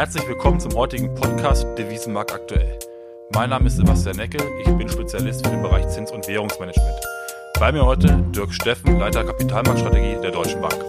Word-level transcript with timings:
Herzlich 0.00 0.26
willkommen 0.26 0.58
zum 0.58 0.72
heutigen 0.76 1.14
Podcast 1.14 1.66
Devisenmarkt 1.76 2.32
aktuell. 2.32 2.78
Mein 3.34 3.50
Name 3.50 3.66
ist 3.66 3.76
Sebastian 3.76 4.16
Necke, 4.16 4.38
ich 4.58 4.70
bin 4.78 4.88
Spezialist 4.88 5.44
für 5.44 5.52
den 5.52 5.60
Bereich 5.60 5.86
Zins- 5.88 6.10
und 6.10 6.26
Währungsmanagement. 6.26 7.04
Bei 7.58 7.70
mir 7.70 7.84
heute 7.84 8.24
Dirk 8.34 8.54
Steffen, 8.54 8.98
Leiter 8.98 9.24
Kapitalmarktstrategie 9.24 10.18
der 10.22 10.30
Deutschen 10.30 10.62
Bank. 10.62 10.82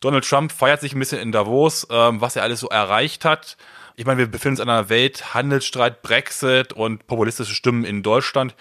Donald 0.00 0.28
Trump 0.28 0.50
feiert 0.50 0.80
sich 0.80 0.92
ein 0.92 0.98
bisschen 0.98 1.20
in 1.20 1.30
Davos, 1.30 1.86
ähm, 1.88 2.20
was 2.20 2.34
er 2.34 2.42
alles 2.42 2.58
so 2.58 2.66
erreicht 2.66 3.24
hat. 3.24 3.56
Ich 3.94 4.06
meine, 4.06 4.18
wir 4.18 4.26
befinden 4.26 4.54
uns 4.54 4.60
in 4.60 4.70
einer 4.70 4.88
Welt, 4.88 5.32
Handelsstreit, 5.32 6.02
Brexit 6.02 6.72
und 6.72 7.06
populistische 7.06 7.54
Stimmen 7.54 7.84
in 7.84 8.02
Deutschland. 8.02 8.56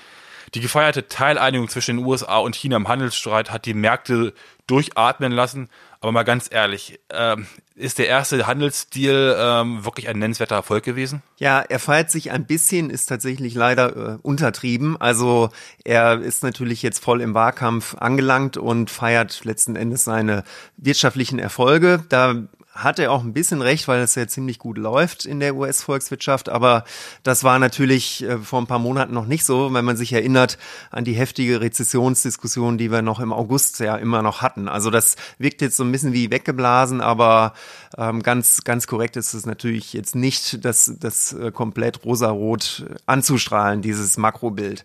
Die 0.54 0.61
gefeierte 0.61 1.07
Teileinigung 1.07 1.70
zwischen 1.70 1.97
den 1.97 2.05
USA 2.05 2.38
und 2.38 2.55
China 2.55 2.77
im 2.77 2.88
Handelsstreit 2.88 3.50
hat 3.50 3.66
die 3.66 3.73
Märkte 3.73 4.36
durchatmen 4.68 5.32
lassen. 5.32 5.70
Aber 6.05 6.11
mal 6.11 6.21
ganz 6.21 6.49
ehrlich, 6.51 6.99
ähm, 7.09 7.47
ist 7.73 7.97
der 7.97 8.07
erste 8.07 8.45
Handelsdeal 8.45 9.36
ähm, 9.39 9.86
wirklich 9.86 10.07
ein 10.07 10.19
nennenswerter 10.19 10.54
Erfolg 10.54 10.83
gewesen? 10.83 11.23
Ja, 11.37 11.61
er 11.61 11.79
feiert 11.79 12.11
sich 12.11 12.29
ein 12.29 12.46
bisschen, 12.46 12.91
ist 12.91 13.07
tatsächlich 13.07 13.55
leider 13.55 13.96
äh, 13.96 14.18
untertrieben. 14.21 15.01
Also 15.01 15.49
er 15.83 16.21
ist 16.21 16.43
natürlich 16.43 16.83
jetzt 16.83 17.04
voll 17.04 17.21
im 17.21 17.33
Wahlkampf 17.33 17.96
angelangt 17.96 18.55
und 18.55 18.91
feiert 18.91 19.46
letzten 19.46 19.75
Endes 19.75 20.04
seine 20.04 20.43
wirtschaftlichen 20.77 21.39
Erfolge. 21.39 22.04
Da 22.07 22.35
hat 22.75 23.00
er 23.00 23.14
auch 23.14 23.24
ein 23.24 23.32
bisschen 23.32 23.61
recht, 23.61 23.88
weil 23.88 24.02
es 24.02 24.15
ja 24.15 24.28
ziemlich 24.28 24.60
gut 24.60 24.78
läuft 24.78 25.25
in 25.25 25.39
der 25.39 25.56
US-Volkswirtschaft. 25.56 26.50
Aber 26.50 26.83
das 27.24 27.46
war 27.46 27.57
natürlich 27.57 28.24
äh, 28.24 28.38
vor 28.38 28.61
ein 28.61 28.68
paar 28.68 28.79
Monaten 28.79 29.14
noch 29.14 29.25
nicht 29.25 29.46
so, 29.46 29.74
wenn 29.74 29.86
man 29.86 29.96
sich 29.96 30.11
erinnert 30.11 30.57
an 30.92 31.06
die 31.06 31.14
heftige 31.14 31.61
Rezessionsdiskussion, 31.61 32.78
die 32.78 32.92
wir 32.92 33.02
noch 33.02 33.22
im 33.22 33.31
August 33.31 33.80
ja 33.80 33.95
immer 33.95 34.22
noch 34.22 34.42
hatten. 34.42 34.67
Also 34.67 34.89
das 34.89 35.16
wirkt 35.38 35.61
jetzt 35.61 35.78
so 35.78 35.86
ein 35.86 35.92
bisschen 35.92 36.11
wie 36.11 36.30
weggeblasen, 36.30 37.00
aber 37.00 37.53
ähm, 37.97 38.22
ganz, 38.22 38.66
ganz 38.66 38.88
korrekt 38.88 39.16
ist 39.16 39.33
es 39.33 39.45
natürlich 39.45 39.94
jetzt 39.94 40.14
nicht, 40.14 40.66
das, 40.66 40.94
das 41.00 41.31
äh, 41.31 41.52
komplett 41.52 42.03
rosarot 42.03 42.86
anzustrahlen, 43.05 43.81
dieses 43.81 44.17
Makrobild. 44.17 44.83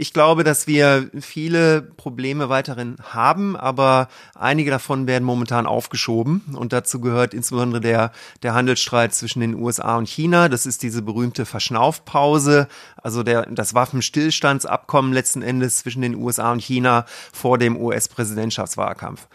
Ich 0.00 0.12
glaube, 0.12 0.44
dass 0.44 0.68
wir 0.68 1.10
viele 1.18 1.82
Probleme 1.82 2.48
weiterhin 2.48 2.98
haben, 3.02 3.56
aber 3.56 4.06
einige 4.36 4.70
davon 4.70 5.08
werden 5.08 5.24
momentan 5.24 5.66
aufgeschoben. 5.66 6.54
Und 6.56 6.72
dazu 6.72 7.00
gehört 7.00 7.34
insbesondere 7.34 7.80
der, 7.80 8.12
der 8.44 8.54
Handelsstreit 8.54 9.12
zwischen 9.12 9.40
den 9.40 9.56
USA 9.56 9.96
und 9.96 10.08
China. 10.08 10.48
Das 10.48 10.66
ist 10.66 10.84
diese 10.84 11.02
berühmte 11.02 11.44
Verschnaufpause, 11.44 12.68
also 13.02 13.24
der, 13.24 13.46
das 13.46 13.74
Waffenstillstandsabkommen 13.74 15.12
letzten 15.12 15.42
Endes 15.42 15.78
zwischen 15.78 16.02
den 16.02 16.14
USA 16.14 16.52
und 16.52 16.62
China 16.62 17.04
vor 17.32 17.58
dem 17.58 17.76
US-Präsidentschaftswahlkampf. 17.76 19.26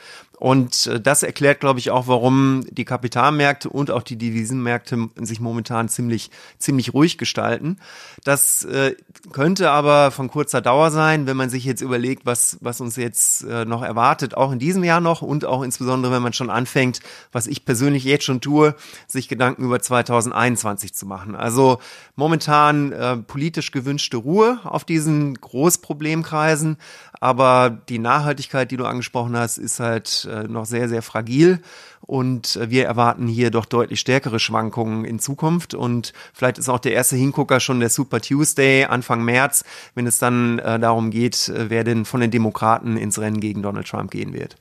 Und 0.44 0.88
äh, 0.88 0.99
das 0.99 1.23
erklärt, 1.23 1.61
glaube 1.61 1.80
ich, 1.80 1.89
auch, 1.89 2.08
warum 2.08 2.66
die 2.69 2.83
Kapitalmärkte 2.83 3.69
und 3.69 3.89
auch 3.91 4.03
die 4.03 4.17
Devisenmärkte 4.17 5.08
sich 5.16 5.39
momentan 5.39 5.88
ziemlich, 5.88 6.31
ziemlich 6.58 6.94
ruhig 6.94 7.17
gestalten. 7.17 7.77
Das 8.25 8.66
äh, 8.66 8.97
könnte 9.31 9.71
aber 9.71 10.11
von 10.11 10.27
kurzer 10.27 10.59
Dauer 10.59 10.91
sein, 10.91 11.27
wenn 11.27 11.38
man 11.38 11.49
sich 11.49 11.64
jetzt 11.64 11.80
überlegt, 11.80 12.25
was, 12.25 12.58
was 12.59 12.81
uns 12.81 12.97
jetzt 12.97 13.45
äh, 13.45 13.64
noch 13.64 13.83
erwartet, 13.83 14.36
auch 14.36 14.52
in 14.52 14.59
diesem 14.59 14.83
Jahr 14.83 14.99
noch 14.99 15.21
und 15.21 15.45
auch 15.45 15.64
insbesondere, 15.64 16.11
wenn 16.11 16.21
man 16.21 16.33
schon 16.33 16.49
anfängt, 16.49 16.99
was 17.31 17.47
ich 17.47 17.64
persönlich 17.64 18.03
jetzt 18.03 18.25
schon 18.25 18.41
tue, 18.41 18.75
sich 19.08 19.30
Gedanken 19.30 19.64
über 19.64 19.80
2021 19.80 20.94
zu 20.94 21.05
machen. 21.05 21.36
Also 21.38 21.80
momentan 22.17 22.91
äh, 22.91 23.16
politisch 23.16 23.71
gewünschte 23.71 24.17
Ruhe 24.17 24.59
auf 24.66 24.83
diesen 24.83 25.36
Großproblemkreisen, 25.36 26.75
aber 27.21 27.69
die 27.88 27.99
Nachhaltigkeit, 27.99 28.69
die 28.71 28.75
du 28.75 28.83
angesprochen 28.83 29.38
hast, 29.38 29.58
ist 29.58 29.80
halt 29.80 30.27
äh, 30.34 30.48
noch 30.48 30.66
sehr, 30.66 30.89
sehr 30.89 31.02
fragil. 31.02 31.62
Und 32.02 32.56
äh, 32.56 32.70
wir 32.70 32.86
erwarten 32.86 33.28
hier 33.28 33.52
doch 33.52 33.66
deutlich 33.66 34.00
stärkere 34.00 34.39
Schwankungen 34.39 35.06
in 35.06 35.20
Zukunft. 35.20 35.73
Und 35.73 36.14
vielleicht 36.34 36.58
ist 36.58 36.70
auch 36.70 36.80
der 36.80 36.94
erste 36.94 37.16
Hingucker 37.16 37.59
schon 37.59 37.80
der 37.80 37.89
Super 37.89 38.20
Tuesday 38.20 38.86
Anfang 38.86 39.23
März, 39.23 39.64
wenn 39.95 40.08
es 40.08 40.20
dann 40.20 40.60
äh, 40.60 40.80
darum 40.80 41.11
geht, 41.11 41.52
wer 41.55 41.83
denn 41.83 42.05
von 42.05 42.22
den 42.22 42.32
Demokraten 42.32 42.98
ins 42.98 43.20
Rennen 43.20 43.39
gegen 43.39 43.61
Donald 43.61 43.88
Trump 43.88 44.11
gehen 44.11 44.33
wird. 44.33 44.55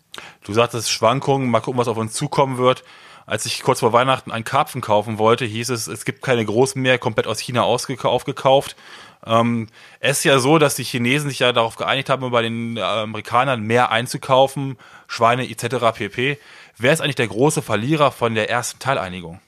Du 0.45 0.53
sagtest 0.53 0.91
Schwankungen, 0.91 1.51
mal 1.51 1.61
gucken, 1.61 1.81
was 1.81 1.89
auf 1.89 1.97
uns 1.97 2.13
zukommen 2.13 2.59
wird. 2.59 2.85
Als 3.25 3.47
ich 3.47 3.63
kurz 3.63 3.81
vor 3.81 3.93
Weihnachten 3.93 4.33
einen 4.33 4.45
Karpfen 4.45 4.81
kaufen 4.81 5.19
wollte, 5.19 5.45
hieß 5.45 5.71
es, 5.71 5.87
es 5.87 6.05
gibt 6.05 6.23
keine 6.23 6.45
großen 6.45 6.81
mehr, 6.81 6.99
komplett 6.99 7.27
aus 7.27 7.39
China 7.39 7.63
aufgekauft. 7.63 8.77
Ähm, 9.25 9.69
es 10.01 10.19
ist 10.19 10.25
ja 10.25 10.39
so, 10.39 10.59
dass 10.59 10.75
die 10.75 10.85
Chinesen 10.85 11.31
sich 11.31 11.41
ja 11.41 11.53
darauf 11.53 11.77
geeinigt 11.77 12.09
haben, 12.09 12.31
bei 12.31 12.43
den 12.43 12.79
Amerikanern 12.79 13.63
mehr 13.63 13.91
einzukaufen, 13.91 14.77
Schweine 15.07 15.49
etc. 15.49 15.97
pp. 15.97 16.39
Wer 16.79 16.93
ist 16.93 17.01
eigentlich 17.01 17.17
der 17.17 17.29
große 17.29 17.63
Verlierer 17.63 18.11
von 18.11 18.35
der 18.35 18.51
ersten 18.51 18.79
Teileinigung? 18.79 19.41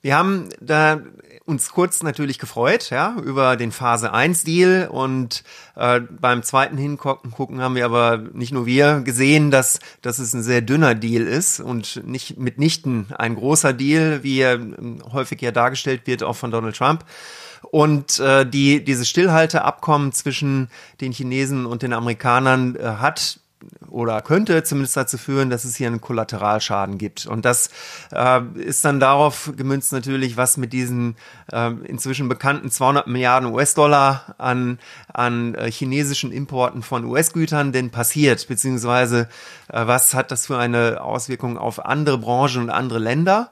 Wir 0.00 0.16
haben 0.16 0.48
da 0.60 1.00
uns 1.44 1.70
kurz 1.70 2.02
natürlich 2.02 2.38
gefreut, 2.38 2.90
ja, 2.90 3.16
über 3.22 3.56
den 3.56 3.72
Phase 3.72 4.12
1 4.12 4.44
Deal 4.44 4.88
und 4.90 5.44
äh, 5.76 6.00
beim 6.00 6.42
zweiten 6.42 6.76
Hingucken 6.76 7.60
haben 7.60 7.74
wir 7.74 7.84
aber 7.84 8.18
nicht 8.32 8.52
nur 8.52 8.66
wir 8.66 9.00
gesehen, 9.00 9.50
dass, 9.50 9.80
dass 10.02 10.18
es 10.18 10.32
ein 10.32 10.42
sehr 10.42 10.60
dünner 10.60 10.94
Deal 10.94 11.26
ist 11.26 11.60
und 11.60 12.02
nicht 12.06 12.38
mitnichten 12.38 13.08
ein 13.16 13.34
großer 13.34 13.72
Deal, 13.72 14.22
wie 14.22 14.40
er 14.40 14.54
ähm, 14.54 15.02
häufig 15.12 15.40
ja 15.40 15.50
dargestellt 15.50 16.02
wird, 16.06 16.22
auch 16.22 16.36
von 16.36 16.50
Donald 16.50 16.76
Trump. 16.76 17.04
Und 17.72 18.20
äh, 18.20 18.44
die, 18.44 18.84
dieses 18.84 19.08
Stillhalteabkommen 19.08 20.12
zwischen 20.12 20.68
den 21.00 21.10
Chinesen 21.10 21.64
und 21.64 21.80
den 21.80 21.94
Amerikanern 21.94 22.76
äh, 22.76 22.82
hat 22.82 23.40
oder 23.88 24.20
könnte 24.20 24.62
zumindest 24.62 24.94
dazu 24.94 25.16
führen, 25.16 25.48
dass 25.48 25.64
es 25.64 25.76
hier 25.76 25.86
einen 25.86 26.02
Kollateralschaden 26.02 26.98
gibt. 26.98 27.24
Und 27.24 27.46
das 27.46 27.70
äh, 28.12 28.42
ist 28.56 28.84
dann 28.84 29.00
darauf 29.00 29.54
gemünzt 29.56 29.90
natürlich, 29.90 30.36
was 30.36 30.58
mit 30.58 30.74
diesen 30.74 31.16
äh, 31.50 31.70
inzwischen 31.84 32.28
bekannten 32.28 32.70
200 32.70 33.06
Milliarden 33.06 33.50
US-Dollar 33.54 34.34
an, 34.36 34.78
an 35.10 35.54
äh, 35.54 35.70
chinesischen 35.70 36.30
Importen 36.30 36.82
von 36.82 37.06
US-Gütern 37.06 37.72
denn 37.72 37.88
passiert, 37.88 38.46
beziehungsweise 38.48 39.30
äh, 39.68 39.86
was 39.86 40.12
hat 40.12 40.30
das 40.30 40.46
für 40.48 40.58
eine 40.58 41.00
Auswirkung 41.00 41.56
auf 41.56 41.86
andere 41.86 42.18
Branchen 42.18 42.64
und 42.64 42.70
andere 42.70 42.98
Länder. 42.98 43.50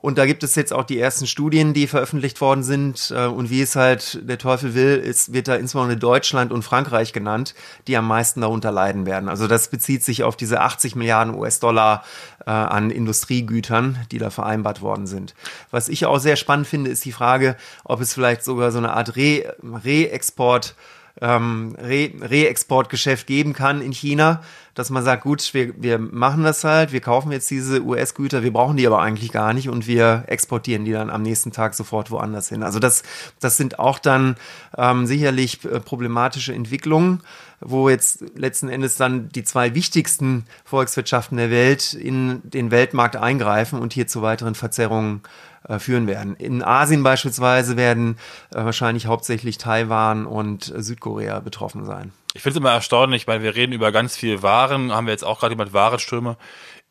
Und 0.00 0.16
da 0.16 0.26
gibt 0.26 0.44
es 0.44 0.54
jetzt 0.54 0.72
auch 0.72 0.84
die 0.84 1.00
ersten 1.00 1.26
Studien, 1.26 1.74
die 1.74 1.88
veröffentlicht 1.88 2.40
worden 2.40 2.62
sind. 2.62 3.12
Äh, 3.14 3.26
und 3.26 3.50
wie 3.50 3.60
es 3.60 3.74
halt 3.74 4.20
der 4.22 4.38
Teufel 4.38 4.74
will, 4.74 4.96
ist, 4.96 5.32
wird 5.32 5.48
da 5.48 5.56
insbesondere 5.56 5.98
Deutschland 5.98 6.52
und 6.52 6.62
Frankreich 6.62 7.12
genannt, 7.12 7.56
die 7.88 7.96
am 7.96 8.06
meisten 8.06 8.40
darunter 8.40 8.70
leiden 8.70 9.06
werden. 9.06 9.28
Also 9.28 9.48
das 9.48 9.68
bezieht 9.68 10.04
sich 10.04 10.22
auf 10.22 10.36
diese 10.36 10.60
80 10.60 10.94
Milliarden 10.94 11.34
US-Dollar 11.34 12.04
äh, 12.46 12.50
an 12.50 12.90
Industriegütern, 12.90 13.98
die 14.12 14.18
da 14.18 14.30
vereinbart 14.30 14.82
worden 14.82 15.08
sind. 15.08 15.34
Was 15.72 15.88
ich 15.88 16.06
auch 16.06 16.20
sehr 16.20 16.36
spannend 16.36 16.68
finde, 16.68 16.92
ist 16.92 17.04
die 17.04 17.10
Frage, 17.10 17.56
ob 17.82 18.00
es 18.00 18.14
vielleicht 18.14 18.44
sogar 18.44 18.70
so 18.70 18.78
eine 18.78 18.92
Art 18.92 19.16
Re-Export 19.16 20.76
ähm, 21.20 21.76
Re-Exportgeschäft 21.78 23.26
geben 23.26 23.52
kann 23.52 23.80
in 23.80 23.92
China, 23.92 24.42
dass 24.74 24.90
man 24.90 25.02
sagt, 25.02 25.24
gut, 25.24 25.52
wir, 25.54 25.74
wir 25.82 25.98
machen 25.98 26.44
das 26.44 26.62
halt, 26.62 26.92
wir 26.92 27.00
kaufen 27.00 27.32
jetzt 27.32 27.50
diese 27.50 27.82
US-Güter, 27.82 28.44
wir 28.44 28.52
brauchen 28.52 28.76
die 28.76 28.86
aber 28.86 29.00
eigentlich 29.00 29.32
gar 29.32 29.52
nicht 29.52 29.68
und 29.68 29.86
wir 29.88 30.24
exportieren 30.28 30.84
die 30.84 30.92
dann 30.92 31.10
am 31.10 31.22
nächsten 31.22 31.50
Tag 31.50 31.74
sofort 31.74 32.10
woanders 32.12 32.48
hin. 32.48 32.62
Also 32.62 32.78
das, 32.78 33.02
das 33.40 33.56
sind 33.56 33.80
auch 33.80 33.98
dann 33.98 34.36
ähm, 34.76 35.06
sicherlich 35.06 35.64
äh, 35.64 35.80
problematische 35.80 36.54
Entwicklungen, 36.54 37.22
wo 37.60 37.88
jetzt 37.88 38.24
letzten 38.36 38.68
Endes 38.68 38.94
dann 38.94 39.30
die 39.30 39.42
zwei 39.42 39.74
wichtigsten 39.74 40.44
Volkswirtschaften 40.64 41.38
der 41.38 41.50
Welt 41.50 41.92
in 41.94 42.40
den 42.44 42.70
Weltmarkt 42.70 43.16
eingreifen 43.16 43.80
und 43.80 43.92
hier 43.92 44.06
zu 44.06 44.22
weiteren 44.22 44.54
Verzerrungen 44.54 45.22
äh, 45.24 45.38
führen 45.78 46.06
werden. 46.06 46.36
In 46.36 46.62
Asien 46.62 47.02
beispielsweise 47.02 47.76
werden 47.76 48.18
äh, 48.52 48.64
wahrscheinlich 48.64 49.06
hauptsächlich 49.06 49.58
Taiwan 49.58 50.26
und 50.26 50.74
äh, 50.74 50.82
Südkorea 50.82 51.40
betroffen 51.40 51.84
sein. 51.84 52.12
Ich 52.34 52.42
finde 52.42 52.58
es 52.58 52.60
immer 52.60 52.72
erstaunlich, 52.72 53.26
weil 53.26 53.42
wir 53.42 53.54
reden 53.54 53.72
über 53.72 53.92
ganz 53.92 54.16
viel 54.16 54.42
Waren, 54.42 54.92
haben 54.92 55.06
wir 55.06 55.12
jetzt 55.12 55.24
auch 55.24 55.40
gerade 55.40 55.54
über 55.54 55.72
Warenströme. 55.72 56.36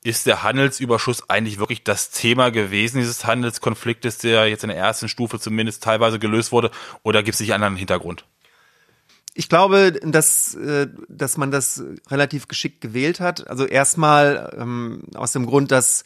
Ist 0.03 0.25
der 0.25 0.43
Handelsüberschuss 0.43 1.29
eigentlich 1.29 1.59
wirklich 1.59 1.83
das 1.83 2.11
Thema 2.11 2.51
gewesen, 2.51 2.99
dieses 2.99 3.25
Handelskonfliktes, 3.25 4.19
der 4.19 4.47
jetzt 4.47 4.63
in 4.63 4.69
der 4.69 4.77
ersten 4.77 5.09
Stufe 5.09 5.39
zumindest 5.39 5.83
teilweise 5.83 6.19
gelöst 6.19 6.51
wurde, 6.51 6.71
oder 7.03 7.23
gibt 7.23 7.33
es 7.33 7.39
sich 7.39 7.53
einen 7.53 7.63
anderen 7.63 7.77
Hintergrund? 7.77 8.25
Ich 9.33 9.49
glaube, 9.49 9.93
dass, 10.03 10.57
dass 11.07 11.37
man 11.37 11.51
das 11.51 11.83
relativ 12.09 12.47
geschickt 12.47 12.81
gewählt 12.81 13.19
hat. 13.19 13.47
Also 13.47 13.65
erstmal 13.65 14.55
ähm, 14.59 15.03
aus 15.13 15.31
dem 15.31 15.45
Grund, 15.45 15.71
dass 15.71 16.03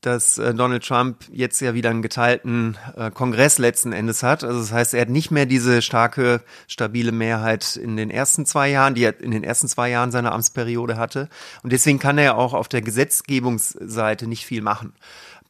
dass 0.00 0.38
äh, 0.38 0.54
Donald 0.54 0.86
Trump 0.86 1.24
jetzt 1.30 1.60
ja 1.60 1.74
wieder 1.74 1.90
einen 1.90 2.02
geteilten 2.02 2.78
äh, 2.96 3.10
Kongress 3.10 3.58
letzten 3.58 3.92
Endes 3.92 4.22
hat. 4.22 4.44
Also 4.44 4.60
das 4.60 4.72
heißt, 4.72 4.94
er 4.94 5.02
hat 5.02 5.08
nicht 5.10 5.30
mehr 5.30 5.46
diese 5.46 5.82
starke, 5.82 6.42
stabile 6.68 7.12
Mehrheit 7.12 7.76
in 7.76 7.96
den 7.96 8.10
ersten 8.10 8.46
zwei 8.46 8.70
Jahren, 8.70 8.94
die 8.94 9.04
er 9.04 9.20
in 9.20 9.30
den 9.30 9.44
ersten 9.44 9.68
zwei 9.68 9.90
Jahren 9.90 10.10
seiner 10.10 10.32
Amtsperiode 10.32 10.96
hatte. 10.96 11.28
Und 11.62 11.72
deswegen 11.72 11.98
kann 11.98 12.18
er 12.18 12.38
auch 12.38 12.54
auf 12.54 12.68
der 12.68 12.82
Gesetzgebungsseite 12.82 14.26
nicht 14.26 14.46
viel 14.46 14.62
machen. 14.62 14.94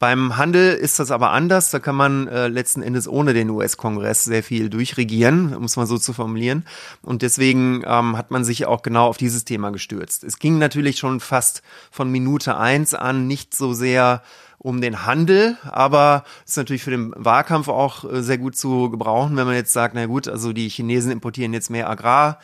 Beim 0.01 0.35
Handel 0.35 0.73
ist 0.73 0.97
das 0.97 1.11
aber 1.11 1.29
anders. 1.29 1.69
Da 1.69 1.77
kann 1.77 1.95
man 1.95 2.27
äh, 2.27 2.47
letzten 2.47 2.81
Endes 2.81 3.07
ohne 3.07 3.35
den 3.35 3.51
US-Kongress 3.51 4.23
sehr 4.23 4.41
viel 4.41 4.71
durchregieren, 4.71 5.55
um 5.55 5.65
es 5.65 5.77
mal 5.77 5.85
so 5.85 5.99
zu 5.99 6.11
formulieren. 6.11 6.65
Und 7.03 7.21
deswegen 7.21 7.83
ähm, 7.85 8.17
hat 8.17 8.31
man 8.31 8.43
sich 8.43 8.65
auch 8.65 8.81
genau 8.81 9.05
auf 9.05 9.17
dieses 9.17 9.45
Thema 9.45 9.69
gestürzt. 9.69 10.23
Es 10.23 10.39
ging 10.39 10.57
natürlich 10.57 10.97
schon 10.97 11.19
fast 11.19 11.61
von 11.91 12.09
Minute 12.09 12.57
eins 12.57 12.95
an 12.95 13.27
nicht 13.27 13.53
so 13.53 13.73
sehr 13.73 14.23
um 14.57 14.81
den 14.81 15.05
Handel, 15.05 15.55
aber 15.69 16.23
ist 16.47 16.57
natürlich 16.57 16.81
für 16.81 16.89
den 16.89 17.13
Wahlkampf 17.15 17.67
auch 17.67 18.03
äh, 18.03 18.23
sehr 18.23 18.39
gut 18.39 18.55
zu 18.55 18.89
gebrauchen, 18.89 19.37
wenn 19.37 19.45
man 19.45 19.53
jetzt 19.53 19.71
sagt, 19.71 19.93
na 19.93 20.07
gut, 20.07 20.27
also 20.27 20.51
die 20.51 20.69
Chinesen 20.69 21.11
importieren 21.11 21.53
jetzt 21.53 21.69
mehr 21.69 21.87
Agrar. 21.87 22.39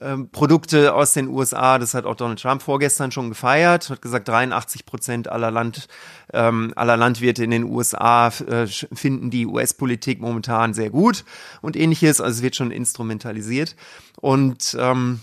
Ähm, 0.00 0.30
Produkte 0.30 0.94
aus 0.94 1.12
den 1.12 1.28
USA. 1.28 1.78
Das 1.78 1.94
hat 1.94 2.06
auch 2.06 2.14
Donald 2.14 2.40
Trump 2.40 2.62
vorgestern 2.62 3.12
schon 3.12 3.28
gefeiert. 3.28 3.90
Hat 3.90 4.00
gesagt, 4.00 4.28
83 4.28 4.86
Prozent 4.86 5.28
aller 5.28 5.50
Land, 5.50 5.88
ähm, 6.32 6.72
aller 6.76 6.96
Landwirte 6.96 7.44
in 7.44 7.50
den 7.50 7.64
USA 7.64 8.28
äh, 8.28 8.66
finden 8.66 9.30
die 9.30 9.46
US-Politik 9.46 10.20
momentan 10.20 10.72
sehr 10.72 10.90
gut 10.90 11.24
und 11.60 11.76
ähnliches. 11.76 12.20
Also 12.20 12.38
es 12.38 12.42
wird 12.42 12.56
schon 12.56 12.70
instrumentalisiert. 12.70 13.76
Und 14.20 14.76
ähm, 14.80 15.20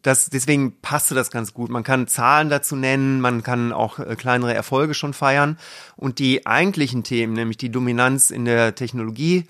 das, 0.00 0.30
deswegen 0.30 0.80
passte 0.80 1.14
das 1.14 1.30
ganz 1.30 1.52
gut. 1.52 1.70
Man 1.70 1.82
kann 1.82 2.06
Zahlen 2.06 2.48
dazu 2.48 2.76
nennen, 2.76 3.20
man 3.20 3.42
kann 3.42 3.72
auch 3.72 3.98
äh, 3.98 4.16
kleinere 4.16 4.54
Erfolge 4.54 4.94
schon 4.94 5.14
feiern. 5.14 5.58
Und 5.96 6.18
die 6.18 6.46
eigentlichen 6.46 7.02
Themen, 7.02 7.32
nämlich 7.32 7.56
die 7.56 7.70
Dominanz 7.70 8.30
in 8.30 8.44
der 8.44 8.74
Technologie, 8.74 9.46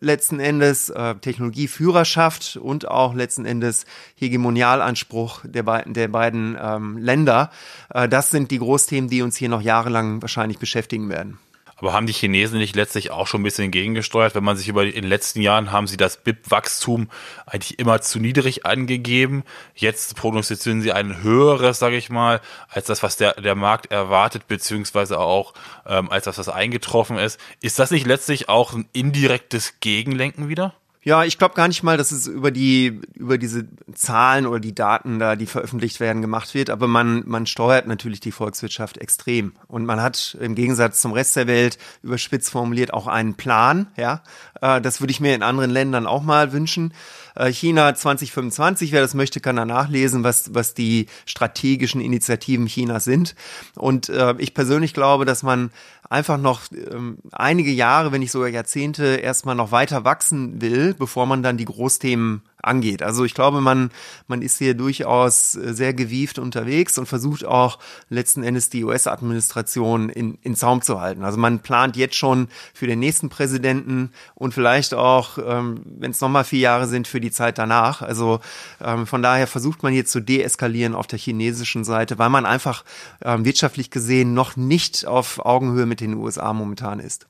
letzten 0.00 0.40
Endes 0.40 0.90
äh, 0.90 1.14
Technologieführerschaft 1.16 2.56
und 2.56 2.88
auch 2.88 3.14
letzten 3.14 3.44
Endes 3.44 3.84
Hegemonialanspruch 4.16 5.40
der 5.44 5.62
beiden, 5.62 5.94
der 5.94 6.08
beiden 6.08 6.56
ähm, 6.60 6.96
Länder. 6.98 7.50
Äh, 7.92 8.08
das 8.08 8.30
sind 8.30 8.50
die 8.50 8.58
Großthemen, 8.58 9.10
die 9.10 9.22
uns 9.22 9.36
hier 9.36 9.48
noch 9.48 9.62
jahrelang 9.62 10.22
wahrscheinlich 10.22 10.58
beschäftigen 10.58 11.08
werden. 11.08 11.38
Aber 11.76 11.92
haben 11.92 12.06
die 12.06 12.12
Chinesen 12.12 12.58
nicht 12.58 12.74
letztlich 12.74 13.10
auch 13.10 13.26
schon 13.26 13.42
ein 13.42 13.44
bisschen 13.44 13.70
gegengesteuert? 13.70 14.34
Wenn 14.34 14.44
man 14.44 14.56
sich 14.56 14.68
über 14.68 14.84
in 14.84 14.92
den 14.92 15.08
letzten 15.08 15.42
Jahren 15.42 15.72
haben 15.72 15.86
sie 15.86 15.98
das 15.98 16.16
BIP-Wachstum 16.16 17.10
eigentlich 17.44 17.78
immer 17.78 18.00
zu 18.00 18.18
niedrig 18.18 18.64
angegeben. 18.64 19.44
Jetzt 19.74 20.16
prognostizieren 20.16 20.80
sie 20.80 20.92
ein 20.92 21.22
höheres, 21.22 21.78
sage 21.78 21.96
ich 21.96 22.08
mal, 22.08 22.40
als 22.68 22.86
das, 22.86 23.02
was 23.02 23.18
der, 23.18 23.34
der 23.34 23.54
Markt 23.54 23.92
erwartet, 23.92 24.48
beziehungsweise 24.48 25.20
auch 25.20 25.52
ähm, 25.86 26.10
als 26.10 26.24
das, 26.24 26.38
was 26.38 26.48
eingetroffen 26.48 27.18
ist. 27.18 27.38
Ist 27.60 27.78
das 27.78 27.90
nicht 27.90 28.06
letztlich 28.06 28.48
auch 28.48 28.72
ein 28.72 28.88
indirektes 28.94 29.74
Gegenlenken 29.80 30.48
wieder? 30.48 30.74
Ja, 31.06 31.22
ich 31.22 31.38
glaube 31.38 31.54
gar 31.54 31.68
nicht 31.68 31.84
mal, 31.84 31.96
dass 31.96 32.10
es 32.10 32.26
über 32.26 32.50
die 32.50 33.00
über 33.14 33.38
diese 33.38 33.68
Zahlen 33.94 34.44
oder 34.44 34.58
die 34.58 34.74
Daten 34.74 35.20
da, 35.20 35.36
die 35.36 35.46
veröffentlicht 35.46 36.00
werden, 36.00 36.20
gemacht 36.20 36.52
wird. 36.52 36.68
Aber 36.68 36.88
man 36.88 37.22
man 37.26 37.46
steuert 37.46 37.86
natürlich 37.86 38.18
die 38.18 38.32
Volkswirtschaft 38.32 38.98
extrem 38.98 39.52
und 39.68 39.86
man 39.86 40.02
hat 40.02 40.36
im 40.40 40.56
Gegensatz 40.56 41.00
zum 41.00 41.12
Rest 41.12 41.36
der 41.36 41.46
Welt 41.46 41.78
überspitzt 42.02 42.50
formuliert 42.50 42.92
auch 42.92 43.06
einen 43.06 43.34
Plan. 43.34 43.86
Ja, 43.96 44.24
äh, 44.60 44.80
das 44.80 45.00
würde 45.00 45.12
ich 45.12 45.20
mir 45.20 45.36
in 45.36 45.44
anderen 45.44 45.70
Ländern 45.70 46.08
auch 46.08 46.24
mal 46.24 46.52
wünschen. 46.52 46.92
Äh, 47.36 47.52
China 47.52 47.94
2025, 47.94 48.92
wer 48.92 49.02
das 49.02 49.14
möchte, 49.14 49.40
kann 49.40 49.56
da 49.56 49.64
nachlesen, 49.64 50.24
was, 50.24 50.54
was 50.54 50.74
die 50.74 51.06
strategischen 51.26 52.00
Initiativen 52.00 52.66
Chinas 52.66 53.04
sind. 53.04 53.34
Und 53.74 54.08
äh, 54.08 54.34
ich 54.38 54.54
persönlich 54.54 54.94
glaube, 54.94 55.24
dass 55.24 55.42
man 55.42 55.70
einfach 56.08 56.38
noch 56.38 56.62
ähm, 56.72 57.18
einige 57.32 57.70
Jahre, 57.70 58.12
wenn 58.12 58.20
nicht 58.20 58.32
sogar 58.32 58.48
Jahrzehnte, 58.48 59.16
erstmal 59.16 59.54
noch 59.54 59.72
weiter 59.72 60.04
wachsen 60.04 60.60
will, 60.60 60.94
bevor 60.94 61.26
man 61.26 61.42
dann 61.42 61.56
die 61.56 61.64
Großthemen 61.64 62.42
angeht. 62.66 63.02
Also 63.02 63.24
ich 63.24 63.34
glaube, 63.34 63.60
man, 63.60 63.90
man 64.28 64.42
ist 64.42 64.58
hier 64.58 64.74
durchaus 64.74 65.54
äh, 65.54 65.72
sehr 65.72 65.94
gewieft 65.94 66.38
unterwegs 66.38 66.98
und 66.98 67.06
versucht 67.06 67.44
auch 67.44 67.78
letzten 68.08 68.42
Endes 68.42 68.70
die 68.70 68.84
US-Administration 68.84 70.08
in, 70.08 70.38
in 70.42 70.54
Zaum 70.54 70.82
zu 70.82 71.00
halten. 71.00 71.24
Also 71.24 71.38
man 71.38 71.60
plant 71.60 71.96
jetzt 71.96 72.16
schon 72.16 72.48
für 72.74 72.86
den 72.86 72.98
nächsten 72.98 73.28
Präsidenten 73.28 74.10
und 74.34 74.54
vielleicht 74.54 74.94
auch, 74.94 75.38
ähm, 75.38 75.80
wenn 75.84 76.10
es 76.10 76.20
nochmal 76.20 76.44
vier 76.44 76.60
Jahre 76.60 76.86
sind, 76.86 77.08
für 77.08 77.20
die 77.20 77.30
Zeit 77.30 77.58
danach. 77.58 78.02
Also 78.02 78.40
ähm, 78.80 79.06
von 79.06 79.22
daher 79.22 79.46
versucht 79.46 79.82
man 79.82 79.92
jetzt 79.92 80.12
zu 80.12 80.20
deeskalieren 80.20 80.94
auf 80.94 81.06
der 81.06 81.18
chinesischen 81.18 81.84
Seite, 81.84 82.18
weil 82.18 82.30
man 82.30 82.46
einfach 82.46 82.84
ähm, 83.24 83.44
wirtschaftlich 83.44 83.90
gesehen 83.90 84.34
noch 84.34 84.56
nicht 84.56 85.06
auf 85.06 85.44
Augenhöhe 85.44 85.86
mit 85.86 86.00
den 86.00 86.14
USA 86.14 86.52
momentan 86.52 87.00
ist. 87.00 87.26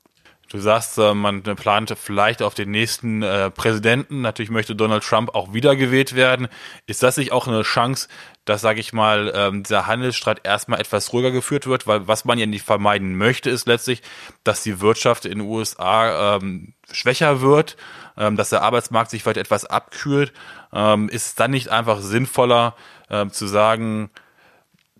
Du 0.49 0.59
sagst, 0.59 0.97
äh, 0.97 1.13
man 1.13 1.43
plant 1.43 1.93
vielleicht 2.01 2.41
auf 2.41 2.53
den 2.53 2.71
nächsten 2.71 3.21
äh, 3.21 3.51
Präsidenten. 3.51 4.21
Natürlich 4.21 4.49
möchte 4.49 4.75
Donald 4.75 5.03
Trump 5.03 5.35
auch 5.35 5.53
wiedergewählt 5.53 6.15
werden. 6.15 6.47
Ist 6.85 7.03
das 7.03 7.17
nicht 7.17 7.33
auch 7.33 7.47
eine 7.47 7.63
Chance, 7.63 8.07
dass, 8.45 8.61
sage 8.61 8.79
ich 8.79 8.93
mal, 8.93 9.33
ähm, 9.35 9.63
dieser 9.63 9.87
Handelsstreit 9.87 10.45
erstmal 10.45 10.79
etwas 10.79 11.11
ruhiger 11.11 11.31
geführt 11.31 11.67
wird? 11.67 11.85
Weil 11.85 12.07
was 12.07 12.23
man 12.23 12.39
ja 12.39 12.45
nicht 12.45 12.63
vermeiden 12.63 13.17
möchte, 13.17 13.49
ist 13.49 13.67
letztlich, 13.67 14.01
dass 14.45 14.63
die 14.63 14.79
Wirtschaft 14.79 15.25
in 15.25 15.39
den 15.39 15.47
USA 15.49 16.37
ähm, 16.37 16.73
schwächer 16.93 17.41
wird, 17.41 17.75
ähm, 18.15 18.37
dass 18.37 18.49
der 18.49 18.61
Arbeitsmarkt 18.61 19.11
sich 19.11 19.23
vielleicht 19.23 19.37
etwas 19.37 19.65
abkühlt. 19.65 20.31
Ist 21.09 21.25
es 21.25 21.35
dann 21.35 21.51
nicht 21.51 21.69
einfach 21.69 22.01
sinnvoller 22.01 22.75
zu 23.31 23.47
sagen, 23.47 24.09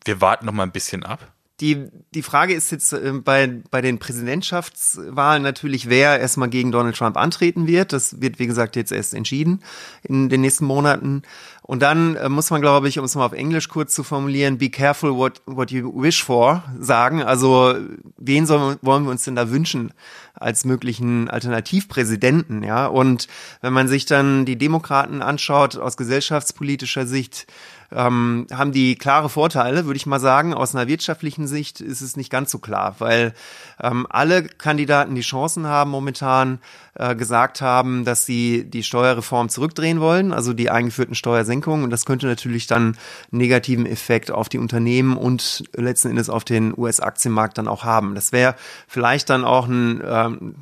wir 0.06 0.22
warten 0.22 0.46
noch 0.46 0.54
mal 0.54 0.64
ein 0.64 0.72
bisschen 0.72 1.04
ab? 1.04 1.20
Die, 1.60 1.88
die 2.14 2.22
Frage 2.22 2.54
ist 2.54 2.72
jetzt 2.72 2.94
äh, 2.94 3.14
bei, 3.14 3.48
bei 3.72 3.82
den 3.82 3.98
Präsidentschaftswahlen 3.98 5.42
natürlich, 5.42 5.90
wer 5.90 6.20
erstmal 6.20 6.50
gegen 6.50 6.72
Donald 6.72 6.96
Trump 6.96 7.18
antreten 7.18 7.66
wird. 7.66 7.94
Das 7.94 8.22
wird, 8.22 8.38
wie 8.38 8.46
gesagt, 8.46 8.76
jetzt 8.76 8.92
erst 8.92 9.16
entschieden 9.16 9.64
in 10.04 10.30
den 10.30 10.42
nächsten 10.42 10.66
Monaten. 10.66 11.24
Und 11.64 11.82
dann 11.82 12.16
äh, 12.16 12.30
muss 12.30 12.52
man, 12.52 12.62
glaube 12.62 12.88
ich, 12.88 13.00
um 13.00 13.06
es 13.06 13.16
mal 13.16 13.26
auf 13.26 13.34
Englisch 13.34 13.70
kurz 13.70 13.96
zu 13.96 14.04
formulieren, 14.04 14.60
be 14.60 14.70
careful 14.70 15.16
what, 15.16 15.42
what 15.48 15.72
you 15.72 15.92
wish 15.96 16.24
for 16.24 16.64
sagen. 16.80 17.24
Also, 17.24 17.76
wen 18.18 18.46
sollen, 18.46 18.78
wollen 18.84 19.06
wir 19.06 19.12
uns 19.12 19.24
denn 19.24 19.36
da 19.36 19.50
wünschen 19.50 19.92
als 20.36 20.64
möglichen 20.64 21.28
Alternativpräsidenten, 21.30 22.62
ja? 22.62 22.86
Und 22.86 23.28
wenn 23.62 23.74
man 23.74 23.88
sich 23.88 24.06
dann 24.06 24.46
die 24.46 24.58
Demokraten 24.58 25.24
anschaut 25.24 25.76
aus 25.76 25.98
gesellschaftspolitischer 25.98 27.08
Sicht, 27.08 27.48
ähm, 27.92 28.48
haben 28.52 28.72
die 28.72 28.96
klare 28.96 29.30
Vorteile, 29.30 29.86
würde 29.86 29.98
ich 29.98 30.06
mal 30.06 30.20
sagen. 30.20 30.54
Aus 30.54 30.76
einer 30.76 30.88
wirtschaftlichen 30.88 31.48
Sicht 31.48 31.82
ist 31.82 32.02
es 32.02 32.18
nicht 32.18 32.30
ganz 32.30 32.52
so 32.52 32.60
klar, 32.60 32.96
weil 33.00 33.34
ähm, 33.82 34.06
alle 34.10 34.44
Kandidaten, 34.44 35.16
die 35.16 35.22
Chancen 35.22 35.68
haben 35.68 35.92
momentan, 35.92 36.60
äh, 36.96 37.16
gesagt 37.16 37.62
haben, 37.62 38.06
dass 38.06 38.26
sie 38.26 38.70
die 38.70 38.84
Steuerreform 38.84 39.50
zurückdrehen 39.50 40.00
wollen, 40.00 40.34
also 40.34 40.54
die 40.54 40.70
eingeführten 40.70 41.16
Steuersenkungen. 41.16 41.84
Und 41.84 41.92
das 41.92 42.06
könnte 42.06 42.28
natürlich 42.28 42.68
dann 42.68 42.98
einen 43.32 43.40
negativen 43.40 43.86
Effekt 43.86 44.32
auf 44.32 44.50
die 44.50 44.58
Unternehmen 44.58 45.16
und 45.16 45.64
letzten 45.76 46.10
Endes 46.10 46.30
auf 46.30 46.44
den 46.44 46.74
US-Aktienmarkt 46.78 47.58
dann 47.58 47.68
auch 47.68 47.84
haben. 47.84 48.16
Das 48.16 48.32
wäre 48.32 48.56
vielleicht 48.88 49.30
dann 49.30 49.46
auch 49.46 49.68
ein 49.68 50.02
ähm, 50.04 50.56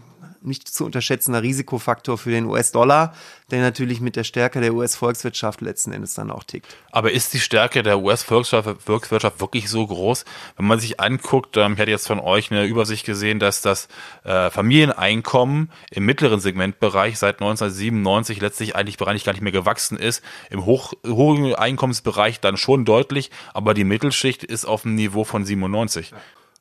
nicht 0.46 0.68
zu 0.68 0.86
unterschätzender 0.86 1.42
Risikofaktor 1.42 2.18
für 2.18 2.32
den 2.32 2.46
US-Dollar, 2.46 3.14
der 3.52 3.62
natürlich 3.62 4.02
mit 4.02 4.16
der 4.16 4.24
Stärke 4.24 4.62
der 4.62 4.74
US-Volkswirtschaft 4.74 5.62
letzten 5.62 5.92
Endes 5.92 6.14
dann 6.14 6.32
auch 6.32 6.44
tickt. 6.44 6.76
Aber 6.92 7.12
ist 7.12 7.34
die 7.34 7.40
Stärke 7.40 7.84
der 7.84 8.00
US-Volkswirtschaft 8.00 9.40
wirklich 9.40 9.70
so 9.70 9.86
groß? 9.86 10.26
Wenn 10.58 10.68
man 10.68 10.80
sich 10.80 11.00
anguckt, 11.00 11.58
ähm, 11.58 11.74
ich 11.74 11.80
hatte 11.80 11.92
jetzt 11.92 12.08
von 12.08 12.20
euch 12.20 12.52
eine 12.52 12.66
Übersicht 12.66 13.06
gesehen, 13.06 13.40
dass 13.40 13.62
das 13.62 13.88
äh, 14.24 14.50
Familieneinkommen 14.50 15.72
im 15.92 16.06
mittleren 16.06 16.40
Segmentbereich 16.40 17.18
seit 17.18 17.36
1997 17.36 18.42
letztlich 18.42 18.76
eigentlich 18.76 18.98
bereits 18.98 19.24
gar 19.24 19.34
nicht 19.34 19.42
mehr 19.42 19.52
gewachsen 19.52 19.98
ist. 19.98 20.24
Im 20.50 20.66
hoch, 20.66 20.94
hohen 21.06 21.56
Einkommensbereich 21.56 22.40
dann 22.40 22.58
schon 22.58 22.86
deutlich, 22.86 23.32
aber 23.54 23.74
die 23.74 23.84
Mittelschicht 23.84 24.44
ist 24.44 24.66
auf 24.66 24.84
dem 24.84 24.96
Niveau 24.96 25.24
von 25.24 25.46
97. 25.46 26.12
Ja. 26.12 26.18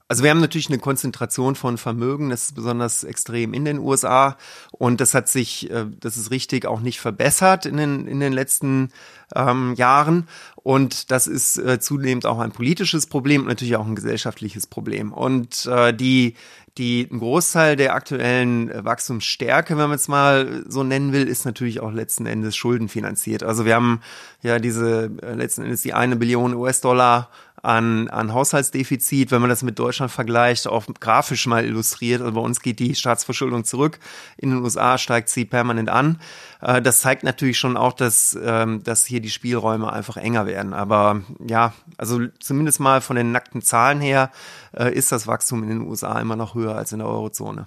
Also 0.07 0.23
wir 0.23 0.31
haben 0.31 0.41
natürlich 0.41 0.69
eine 0.69 0.79
Konzentration 0.79 1.55
von 1.55 1.79
Vermögen, 1.79 2.29
das 2.29 2.45
ist 2.45 2.55
besonders 2.55 3.05
extrem 3.05 3.55
in 3.55 3.65
den 3.65 3.79
USA 3.79 4.37
und 4.71 5.01
das 5.01 5.15
hat 5.15 5.29
sich, 5.29 5.71
äh, 5.71 5.87
das 5.99 6.19
ist 6.19 6.31
richtig, 6.31 6.67
auch 6.67 6.81
nicht 6.81 7.01
verbessert 7.01 7.65
in 7.65 7.79
den, 7.79 8.07
in 8.07 8.21
den 8.21 8.35
letzten 8.35 8.91
ähm, 9.35 9.75
Jahren. 9.75 10.29
Und 10.57 11.11
das 11.11 11.27
ist 11.27 11.59
äh, 11.59 11.81
zunehmend 11.81 12.27
auch 12.27 12.39
ein 12.39 12.53
politisches 12.53 13.07
Problem 13.07 13.43
und 13.43 13.49
natürlich 13.49 13.77
auch 13.77 13.87
ein 13.87 13.97
gesellschaftliches 13.97 14.67
Problem. 14.67 15.13
Und 15.13 15.67
äh, 15.67 15.95
die 15.95 16.35
die 16.77 17.09
ein 17.11 17.21
Großteil 17.21 17.77
der 17.77 17.95
aktuellen 17.95 18.85
Wachstumsstärke, 18.85 19.79
wenn 19.79 19.89
man 19.89 19.97
es 19.97 20.09
mal 20.09 20.65
so 20.69 20.83
nennen 20.83 21.13
will, 21.13 21.29
ist 21.29 21.45
natürlich 21.45 21.79
auch 21.79 21.93
letzten 21.93 22.27
Endes 22.27 22.57
schuldenfinanziert. 22.57 23.45
Also 23.45 23.65
wir 23.65 23.77
haben 23.77 24.01
ja 24.43 24.59
diese 24.59 25.11
äh, 25.23 25.35
letzten 25.35 25.63
Endes 25.63 25.83
die 25.83 25.95
eine 25.95 26.17
Billion 26.17 26.55
US-Dollar 26.55 27.31
an, 27.65 28.09
an 28.09 28.35
Haushaltsdefizit, 28.35 29.31
wenn 29.31 29.41
man 29.41 29.51
das 29.51 29.63
mit 29.63 29.79
Deutschland 29.79 30.13
vergleicht, 30.13 30.67
auch 30.67 30.85
grafisch 31.01 31.47
mal 31.47 31.65
illustriert. 31.65 32.21
Also 32.21 32.33
bei 32.33 32.41
uns 32.41 32.61
geht 32.61 32.79
die 32.79 32.95
Staatsverschuldung 32.95 33.65
zurück, 33.65 33.99
in 34.37 34.51
den 34.51 34.63
USA 34.63 34.99
steigt 34.99 35.29
sie 35.29 35.45
permanent 35.45 35.89
an. 35.89 36.21
Äh, 36.61 36.83
das 36.83 37.01
zeigt 37.01 37.25
natürlich 37.25 37.59
schon 37.59 37.77
auch, 37.77 37.95
dass, 37.95 38.39
ähm, 38.43 38.83
dass 38.85 39.07
hier 39.07 39.21
die 39.21 39.31
Spielräume 39.31 39.93
einfach 39.93 40.17
enger 40.17 40.47
werden. 40.47 40.75
Aber 40.75 41.23
ja, 41.47 41.73
also 41.97 42.21
zumindest 42.39 42.81
mal 42.81 43.01
von 43.01 43.17
den 43.17 43.33
nackten 43.33 43.63
Zahlen 43.63 44.01
her 44.01 44.31
äh, 44.77 44.93
ist 44.93 45.11
das 45.11 45.27
Wachstum 45.27 45.63
in 45.63 45.71
den 45.71 45.81
USA 45.83 46.21
immer 46.21 46.37
noch 46.37 46.55
höher 46.55 46.77
als 46.77 46.93
in 46.93 46.99
der 46.99 47.09
Eurozone. 47.09 47.67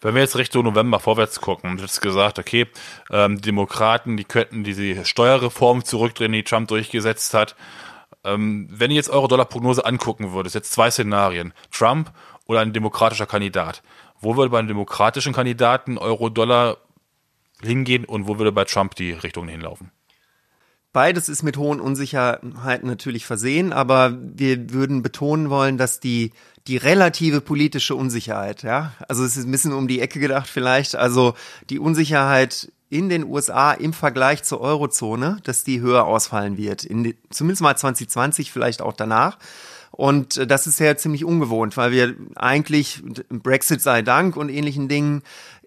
Wenn 0.00 0.14
wir 0.14 0.22
jetzt 0.22 0.36
Richtung 0.36 0.64
November 0.64 1.00
vorwärts 1.00 1.40
gucken, 1.40 1.80
wird 1.80 2.00
gesagt, 2.02 2.38
okay, 2.38 2.66
ähm, 3.10 3.40
Demokraten, 3.40 4.16
die 4.16 4.24
könnten 4.24 4.62
diese 4.62 5.04
Steuerreform 5.04 5.84
zurückdrehen, 5.84 6.32
die 6.32 6.42
Trump 6.42 6.68
durchgesetzt 6.68 7.32
hat. 7.32 7.56
Ähm, 8.26 8.68
wenn 8.70 8.90
ihr 8.90 8.96
jetzt 8.96 9.10
eure 9.10 9.28
Dollarprognose 9.28 9.86
angucken 9.86 10.32
würdet, 10.32 10.54
jetzt 10.54 10.72
zwei 10.72 10.90
Szenarien, 10.90 11.54
Trump 11.70 12.12
oder 12.46 12.60
ein 12.60 12.72
demokratischer 12.72 13.26
Kandidat. 13.26 13.82
Wo 14.20 14.36
würde 14.36 14.50
bei 14.50 14.58
einem 14.58 14.68
demokratischen 14.68 15.32
Kandidaten 15.32 15.98
Euro-Dollar 15.98 16.78
hingehen 17.62 18.04
und 18.04 18.26
wo 18.26 18.38
würde 18.38 18.52
bei 18.52 18.64
Trump 18.64 18.94
die 18.94 19.12
Richtung 19.12 19.48
hinlaufen? 19.48 19.90
Beides 20.92 21.28
ist 21.28 21.42
mit 21.42 21.58
hohen 21.58 21.78
Unsicherheiten 21.78 22.88
natürlich 22.88 23.26
versehen, 23.26 23.74
aber 23.74 24.16
wir 24.18 24.70
würden 24.70 25.02
betonen 25.02 25.50
wollen, 25.50 25.76
dass 25.76 26.00
die 26.00 26.32
die 26.66 26.78
relative 26.78 27.40
politische 27.40 27.94
Unsicherheit, 27.94 28.62
ja. 28.62 28.92
Also 29.06 29.22
es 29.22 29.36
ist 29.36 29.44
ein 29.44 29.50
bisschen 29.50 29.72
um 29.72 29.88
die 29.88 30.00
Ecke 30.00 30.18
gedacht 30.18 30.48
vielleicht. 30.48 30.96
Also 30.96 31.34
die 31.70 31.78
Unsicherheit 31.78 32.72
in 32.88 33.08
den 33.08 33.24
USA 33.24 33.72
im 33.72 33.92
Vergleich 33.92 34.42
zur 34.42 34.60
Eurozone, 34.60 35.38
dass 35.44 35.64
die 35.64 35.80
höher 35.80 36.04
ausfallen 36.04 36.56
wird. 36.56 36.84
In, 36.84 37.14
zumindest 37.30 37.62
mal 37.62 37.76
2020, 37.76 38.52
vielleicht 38.52 38.80
auch 38.80 38.92
danach. 38.92 39.38
Und 39.90 40.36
äh, 40.36 40.46
das 40.46 40.66
ist 40.66 40.78
ja 40.78 40.96
ziemlich 40.96 41.24
ungewohnt, 41.24 41.76
weil 41.76 41.90
wir 41.90 42.14
eigentlich, 42.36 43.02
Brexit 43.28 43.80
sei 43.80 44.02
Dank 44.02 44.36
und 44.36 44.48
ähnlichen 44.48 44.88
Dingen, 44.88 45.22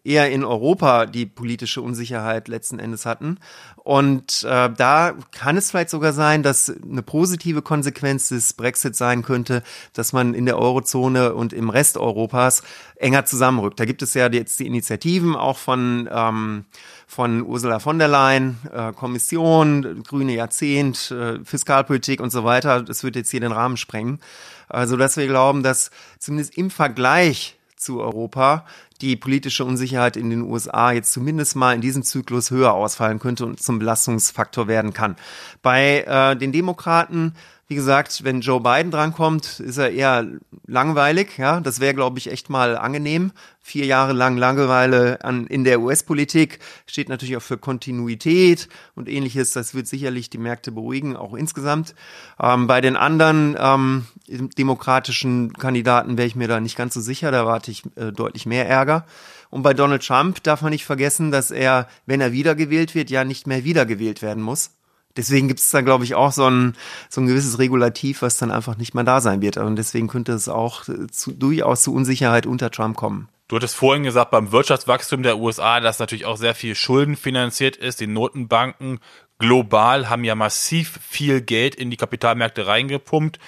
eher 0.09 0.31
in 0.31 0.43
Europa 0.43 1.05
die 1.05 1.27
politische 1.27 1.81
Unsicherheit 1.81 2.47
letzten 2.47 2.79
Endes 2.79 3.05
hatten. 3.05 3.37
Und 3.77 4.43
äh, 4.43 4.69
da 4.75 5.13
kann 5.31 5.55
es 5.55 5.69
vielleicht 5.69 5.91
sogar 5.91 6.13
sein, 6.13 6.41
dass 6.41 6.73
eine 6.83 7.03
positive 7.03 7.61
Konsequenz 7.61 8.29
des 8.29 8.53
Brexit 8.53 8.95
sein 8.95 9.21
könnte, 9.21 9.63
dass 9.93 10.11
man 10.11 10.33
in 10.33 10.45
der 10.45 10.57
Eurozone 10.57 11.33
und 11.33 11.53
im 11.53 11.69
Rest 11.69 11.97
Europas 11.97 12.63
enger 12.95 13.25
zusammenrückt. 13.25 13.79
Da 13.79 13.85
gibt 13.85 14.01
es 14.01 14.13
ja 14.15 14.29
jetzt 14.29 14.59
die 14.59 14.67
Initiativen 14.67 15.35
auch 15.35 15.57
von 15.57 16.09
ähm, 16.11 16.65
von 17.07 17.43
Ursula 17.43 17.79
von 17.79 17.97
der 17.97 18.07
Leyen, 18.07 18.59
äh, 18.71 18.93
Kommission, 18.93 20.03
grüne 20.03 20.33
Jahrzehnt, 20.33 21.09
äh, 21.09 21.43
Fiskalpolitik 21.43 22.21
und 22.21 22.31
so 22.31 22.43
weiter. 22.43 22.83
Das 22.83 23.03
wird 23.03 23.15
jetzt 23.15 23.31
hier 23.31 23.39
den 23.39 23.51
Rahmen 23.51 23.77
sprengen. 23.77 24.19
Also, 24.67 24.95
dass 24.95 25.17
wir 25.17 25.25
glauben, 25.25 25.63
dass 25.63 25.89
zumindest 26.19 26.55
im 26.55 26.69
Vergleich 26.69 27.58
zu 27.79 28.01
Europa 28.01 28.65
die 29.01 29.15
politische 29.15 29.63
Unsicherheit 29.63 30.17
in 30.17 30.29
den 30.29 30.41
USA 30.41 30.91
jetzt 30.91 31.13
zumindest 31.13 31.55
mal 31.55 31.73
in 31.73 31.81
diesem 31.81 32.03
Zyklus 32.03 32.51
höher 32.51 32.73
ausfallen 32.73 33.19
könnte 33.19 33.45
und 33.45 33.61
zum 33.61 33.79
Belastungsfaktor 33.79 34.67
werden 34.67 34.93
kann. 34.93 35.15
Bei 35.61 36.01
äh, 36.01 36.35
den 36.35 36.51
Demokraten 36.51 37.33
wie 37.69 37.75
gesagt, 37.75 38.23
wenn 38.23 38.41
Joe 38.41 38.59
Biden 38.59 38.89
drankommt, 38.89 39.59
ist 39.59 39.77
er 39.77 39.91
eher 39.91 40.25
langweilig. 40.65 41.37
Ja, 41.37 41.59
das 41.59 41.79
wäre, 41.79 41.93
glaube 41.93 42.17
ich, 42.17 42.31
echt 42.31 42.49
mal 42.49 42.75
angenehm. 42.75 43.31
Vier 43.61 43.85
Jahre 43.85 44.13
lang 44.13 44.37
Langeweile 44.37 45.23
an, 45.23 45.45
in 45.45 45.63
der 45.63 45.79
US-Politik 45.79 46.57
steht 46.87 47.09
natürlich 47.09 47.37
auch 47.37 47.43
für 47.43 47.59
Kontinuität 47.59 48.69
und 48.95 49.07
ähnliches. 49.07 49.53
Das 49.53 49.75
wird 49.75 49.85
sicherlich 49.85 50.31
die 50.31 50.39
Märkte 50.39 50.71
beruhigen, 50.71 51.15
auch 51.15 51.35
insgesamt. 51.35 51.93
Ähm, 52.41 52.65
bei 52.65 52.81
den 52.81 52.95
anderen 52.95 53.55
ähm, 53.59 54.07
demokratischen 54.27 55.53
Kandidaten 55.53 56.17
wäre 56.17 56.27
ich 56.27 56.35
mir 56.35 56.47
da 56.47 56.59
nicht 56.59 56.75
ganz 56.75 56.95
so 56.95 57.01
sicher. 57.01 57.29
Da 57.29 57.37
erwarte 57.37 57.69
ich 57.69 57.83
äh, 57.97 58.11
deutlich 58.11 58.47
mehr 58.47 58.67
Ärger. 58.67 59.05
Und 59.51 59.61
bei 59.61 59.75
Donald 59.75 60.03
Trump 60.03 60.41
darf 60.41 60.63
man 60.63 60.71
nicht 60.71 60.85
vergessen, 60.85 61.29
dass 61.29 61.51
er, 61.51 61.87
wenn 62.07 62.19
er 62.19 62.31
wiedergewählt 62.31 62.95
wird, 62.95 63.11
ja 63.11 63.23
nicht 63.23 63.45
mehr 63.45 63.63
wiedergewählt 63.63 64.23
werden 64.23 64.41
muss. 64.41 64.71
Deswegen 65.17 65.47
gibt 65.47 65.59
es 65.59 65.69
da, 65.69 65.81
glaube 65.81 66.03
ich, 66.03 66.15
auch 66.15 66.31
so 66.31 66.49
ein, 66.49 66.75
so 67.09 67.21
ein 67.21 67.27
gewisses 67.27 67.59
Regulativ, 67.59 68.21
was 68.21 68.37
dann 68.37 68.51
einfach 68.51 68.77
nicht 68.77 68.93
mehr 68.93 69.03
da 69.03 69.21
sein 69.21 69.41
wird. 69.41 69.57
Und 69.57 69.75
deswegen 69.75 70.07
könnte 70.07 70.33
es 70.33 70.47
auch 70.47 70.83
zu, 71.11 71.31
durchaus 71.31 71.83
zu 71.83 71.93
Unsicherheit 71.93 72.45
unter 72.45 72.71
Trump 72.71 72.95
kommen. 72.95 73.27
Du 73.47 73.55
hattest 73.55 73.75
vorhin 73.75 74.03
gesagt, 74.03 74.29
beim 74.29 74.51
Wirtschaftswachstum 74.51 75.23
der 75.23 75.39
USA, 75.39 75.79
dass 75.79 75.97
natürlich 75.97 76.25
auch 76.25 76.37
sehr 76.37 76.53
viel 76.53 76.75
Schulden 76.75 77.15
finanziert 77.15 77.75
ist. 77.75 77.99
Die 77.99 78.05
Notenbanken 78.05 78.99
global 79.39 80.07
haben 80.07 80.23
ja 80.23 80.35
massiv 80.35 80.99
viel 81.01 81.41
Geld 81.41 81.73
in 81.73 81.89
die 81.89 81.97
Kapitalmärkte 81.97 82.67
reingepumpt. 82.67 83.39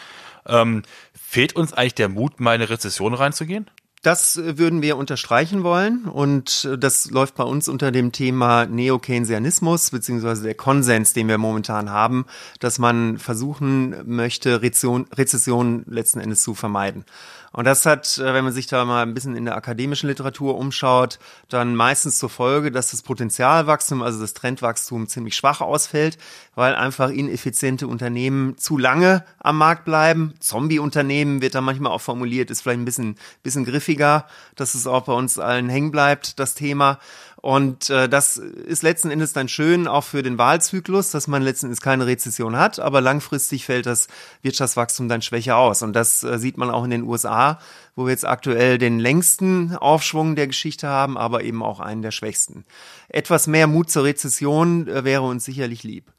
Ähm, 0.47 0.81
fehlt 1.13 1.55
uns 1.55 1.73
eigentlich 1.73 1.93
der 1.93 2.09
Mut, 2.09 2.39
mal 2.39 2.55
in 2.55 2.61
eine 2.61 2.71
Rezession 2.71 3.13
reinzugehen? 3.13 3.69
Das 4.01 4.37
würden 4.43 4.81
wir 4.81 4.97
unterstreichen 4.97 5.61
wollen 5.61 6.05
und 6.05 6.67
das 6.79 7.11
läuft 7.11 7.35
bei 7.35 7.43
uns 7.43 7.69
unter 7.69 7.91
dem 7.91 8.11
Thema 8.11 8.65
Neo-Keynesianismus 8.65 9.91
beziehungsweise 9.91 10.41
der 10.41 10.55
Konsens, 10.55 11.13
den 11.13 11.27
wir 11.27 11.37
momentan 11.37 11.91
haben, 11.91 12.25
dass 12.59 12.79
man 12.79 13.19
versuchen 13.19 13.95
möchte, 14.05 14.63
Rezession 14.63 15.85
letzten 15.87 16.19
Endes 16.19 16.41
zu 16.41 16.55
vermeiden. 16.55 17.05
Und 17.53 17.65
das 17.65 17.85
hat, 17.85 18.17
äh, 18.17 18.33
wenn 18.33 18.45
man 18.45 18.53
sich 18.53 18.67
da 18.67 18.85
mal 18.85 19.03
ein 19.03 19.13
bisschen 19.13 19.35
in 19.35 19.45
der 19.45 19.57
akademischen 19.57 20.07
Literatur 20.07 20.57
umschaut, 20.57 21.19
dann 21.49 21.75
meistens 21.75 22.17
zur 22.17 22.29
Folge, 22.29 22.71
dass 22.71 22.91
das 22.91 23.01
Potenzialwachstum, 23.01 24.01
also 24.01 24.21
das 24.21 24.33
Trendwachstum 24.33 25.07
ziemlich 25.07 25.35
schwach 25.35 25.59
ausfällt, 25.59 26.17
weil 26.55 26.75
einfach 26.75 27.09
ineffiziente 27.09 27.87
Unternehmen 27.87 28.57
zu 28.57 28.77
lange 28.77 29.25
am 29.39 29.57
Markt 29.57 29.83
bleiben. 29.83 30.33
Zombie-Unternehmen 30.39 31.41
wird 31.41 31.55
da 31.55 31.61
manchmal 31.61 31.91
auch 31.91 32.01
formuliert, 32.01 32.51
ist 32.51 32.61
vielleicht 32.61 32.79
ein 32.79 32.85
bisschen, 32.85 33.17
bisschen 33.43 33.65
griffiger, 33.65 34.27
dass 34.55 34.73
es 34.73 34.87
auch 34.87 35.03
bei 35.03 35.13
uns 35.13 35.37
allen 35.37 35.67
hängen 35.67 35.91
bleibt, 35.91 36.39
das 36.39 36.55
Thema. 36.55 36.99
Und 37.41 37.89
äh, 37.89 38.07
das 38.07 38.37
ist 38.37 38.83
letzten 38.83 39.09
Endes 39.09 39.33
dann 39.33 39.47
schön 39.47 39.87
auch 39.87 40.03
für 40.03 40.21
den 40.21 40.37
Wahlzyklus, 40.37 41.09
dass 41.09 41.27
man 41.27 41.41
letzten 41.41 41.67
Endes 41.67 41.81
keine 41.81 42.05
Rezession 42.05 42.55
hat, 42.55 42.79
aber 42.79 43.01
langfristig 43.01 43.65
fällt 43.65 43.87
das 43.87 44.07
Wirtschaftswachstum 44.43 45.09
dann 45.09 45.23
schwächer 45.23 45.57
aus. 45.57 45.81
Und 45.81 45.93
das 45.93 46.23
äh, 46.23 46.37
sieht 46.37 46.57
man 46.57 46.69
auch 46.69 46.83
in 46.83 46.91
den 46.91 47.03
USA, 47.03 47.57
wo 47.95 48.05
wir 48.05 48.11
jetzt 48.11 48.27
aktuell 48.27 48.77
den 48.77 48.99
längsten 48.99 49.75
Aufschwung 49.75 50.35
der 50.35 50.45
Geschichte 50.45 50.87
haben, 50.87 51.17
aber 51.17 51.43
eben 51.43 51.63
auch 51.63 51.79
einen 51.79 52.03
der 52.03 52.11
schwächsten. 52.11 52.63
Etwas 53.09 53.47
mehr 53.47 53.65
Mut 53.65 53.89
zur 53.89 54.03
Rezession 54.03 54.87
äh, 54.87 55.03
wäre 55.03 55.23
uns 55.23 55.43
sicherlich 55.43 55.81
lieb. 55.81 56.11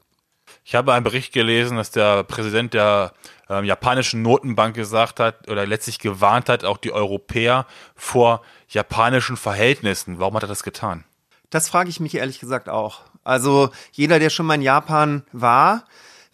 Ich 0.65 0.75
habe 0.75 0.93
einen 0.93 1.05
Bericht 1.05 1.31
gelesen, 1.31 1.77
dass 1.77 1.91
der 1.91 2.23
Präsident 2.25 2.73
der 2.73 3.13
ähm, 3.49 3.63
japanischen 3.63 4.21
Notenbank 4.21 4.75
gesagt 4.75 5.21
hat 5.21 5.49
oder 5.49 5.65
letztlich 5.65 5.99
gewarnt 5.99 6.49
hat, 6.49 6.65
auch 6.65 6.77
die 6.77 6.91
Europäer 6.91 7.65
vor 7.95 8.41
japanischen 8.67 9.37
Verhältnissen. 9.37 10.19
Warum 10.19 10.35
hat 10.35 10.43
er 10.43 10.49
das 10.49 10.63
getan? 10.63 11.05
Das 11.53 11.69
frage 11.69 11.91
ich 11.91 11.99
mich 11.99 12.15
ehrlich 12.15 12.39
gesagt 12.39 12.67
auch. 12.67 13.01
Also 13.23 13.69
jeder, 13.91 14.17
der 14.17 14.31
schon 14.31 14.47
mal 14.47 14.55
in 14.55 14.63
Japan 14.63 15.21
war, 15.33 15.85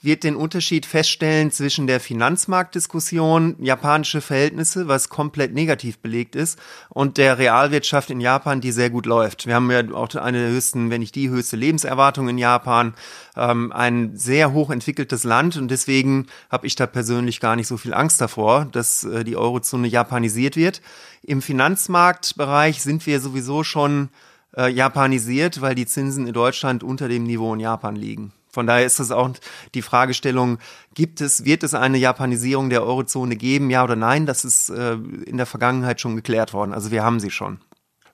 wird 0.02 0.24
den 0.24 0.38
Unterschied 0.38 0.86
feststellen 0.86 1.52
zwischen 1.52 1.88
der 1.88 2.00
Finanzmarktdiskussion, 2.00 3.58
japanische 3.60 4.22
Verhältnisse, 4.22 4.88
was 4.88 5.10
komplett 5.10 5.54
negativ 5.54 6.00
belegt 6.00 6.38
ist, 6.38 6.58
und 6.88 7.18
der 7.18 7.38
Realwirtschaft 7.38 8.12
in 8.12 8.22
Japan, 8.22 8.62
die 8.62 8.72
sehr 8.72 8.90
gut 8.90 9.06
läuft. 9.06 9.46
Wir 9.46 9.56
haben 9.56 9.70
ja 9.70 9.82
auch 9.94 10.16
eine 10.16 10.40
der 10.40 10.52
höchsten, 10.52 10.90
wenn 10.90 11.02
nicht 11.02 11.16
die 11.16 11.30
höchste 11.30 11.58
Lebenserwartung 11.58 12.30
in 12.30 12.38
Japan, 12.38 12.94
ähm, 13.36 13.74
ein 13.74 14.16
sehr 14.16 14.54
hoch 14.54 14.70
entwickeltes 14.70 15.26
Land 15.26 15.58
und 15.58 15.68
deswegen 15.68 16.28
habe 16.50 16.66
ich 16.66 16.76
da 16.76 16.88
persönlich 16.88 17.42
gar 17.42 17.58
nicht 17.58 17.68
so 17.68 17.76
viel 17.76 17.94
Angst 17.94 18.22
davor, 18.22 18.70
dass 18.72 19.04
äh, 19.04 19.26
die 19.26 19.36
Eurozone 19.36 19.90
japanisiert 19.90 20.56
wird. 20.56 20.82
Im 21.24 21.42
Finanzmarktbereich 21.42 22.82
sind 22.82 23.06
wir 23.06 23.20
sowieso 23.20 23.66
schon 23.66 24.08
äh, 24.56 24.70
japanisiert, 24.70 25.62
weil 25.62 25.76
die 25.76 25.86
Zinsen 25.86 26.28
in 26.28 26.34
Deutschland 26.34 26.84
unter 26.84 27.08
dem 27.08 27.24
Niveau 27.24 27.54
in 27.54 27.60
Japan 27.60 27.96
liegen. 27.96 28.34
Von 28.52 28.66
daher 28.66 28.86
ist 28.86 29.00
es 29.00 29.12
auch 29.12 29.30
die 29.76 29.82
Fragestellung, 29.82 30.58
gibt 30.96 31.22
es, 31.22 31.46
wird 31.46 31.64
es 31.64 31.76
eine 31.76 31.98
Japanisierung 32.00 32.70
der 32.70 32.84
Eurozone 32.84 33.36
geben, 33.36 33.70
ja 33.70 33.84
oder 33.84 33.96
nein? 33.96 34.26
Das 34.26 34.44
ist 34.44 34.70
äh, 34.70 34.94
in 34.94 35.38
der 35.38 35.46
Vergangenheit 35.46 36.02
schon 36.02 36.16
geklärt 36.16 36.54
worden. 36.54 36.74
Also 36.74 36.90
wir 36.90 37.04
haben 37.04 37.20
sie 37.20 37.32
schon. 37.32 37.60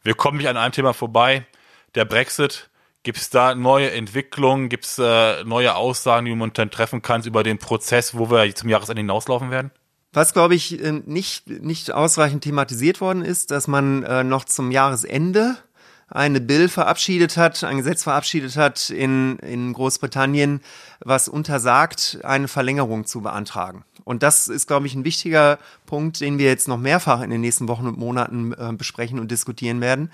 Wir 0.03 0.13
kommen 0.13 0.37
nicht 0.37 0.47
an 0.47 0.57
einem 0.57 0.73
Thema 0.73 0.93
vorbei. 0.93 1.47
Der 1.95 2.05
Brexit. 2.05 2.69
Gibt 3.03 3.19
es 3.19 3.29
da 3.29 3.53
neue 3.53 3.91
Entwicklungen? 3.91 4.67
Gibt 4.67 4.85
es 4.85 4.97
äh, 4.97 5.43
neue 5.43 5.75
Aussagen, 5.75 6.25
die 6.25 6.31
du 6.31 6.35
momentan 6.35 6.71
treffen 6.71 7.03
kannst 7.03 7.27
über 7.27 7.43
den 7.43 7.59
Prozess, 7.59 8.17
wo 8.17 8.31
wir 8.31 8.53
zum 8.55 8.67
Jahresende 8.67 9.01
hinauslaufen 9.01 9.51
werden? 9.51 9.69
Was, 10.11 10.33
glaube 10.33 10.55
ich, 10.55 10.83
äh, 10.83 10.91
nicht, 10.91 11.47
nicht 11.47 11.91
ausreichend 11.91 12.43
thematisiert 12.43 13.01
worden 13.01 13.23
ist, 13.23 13.51
dass 13.51 13.67
man 13.67 14.01
äh, 14.03 14.23
noch 14.23 14.45
zum 14.45 14.71
Jahresende 14.71 15.57
eine 16.07 16.39
Bill 16.39 16.69
verabschiedet 16.69 17.35
hat, 17.35 17.63
ein 17.63 17.77
Gesetz 17.77 18.03
verabschiedet 18.03 18.57
hat 18.57 18.89
in, 18.89 19.37
in 19.39 19.73
Großbritannien, 19.73 20.61
was 20.99 21.27
untersagt, 21.27 22.19
eine 22.23 22.47
Verlängerung 22.47 23.05
zu 23.05 23.21
beantragen. 23.21 23.83
Und 24.03 24.21
das 24.21 24.47
ist, 24.47 24.67
glaube 24.67 24.85
ich, 24.85 24.93
ein 24.93 25.03
wichtiger 25.03 25.57
Punkt, 25.87 26.21
den 26.21 26.37
wir 26.37 26.45
jetzt 26.45 26.67
noch 26.67 26.77
mehrfach 26.77 27.21
in 27.21 27.31
den 27.31 27.41
nächsten 27.41 27.67
Wochen 27.67 27.87
und 27.87 27.97
Monaten 27.97 28.53
äh, 28.53 28.71
besprechen 28.73 29.19
und 29.19 29.31
diskutieren 29.31 29.81
werden. 29.81 30.11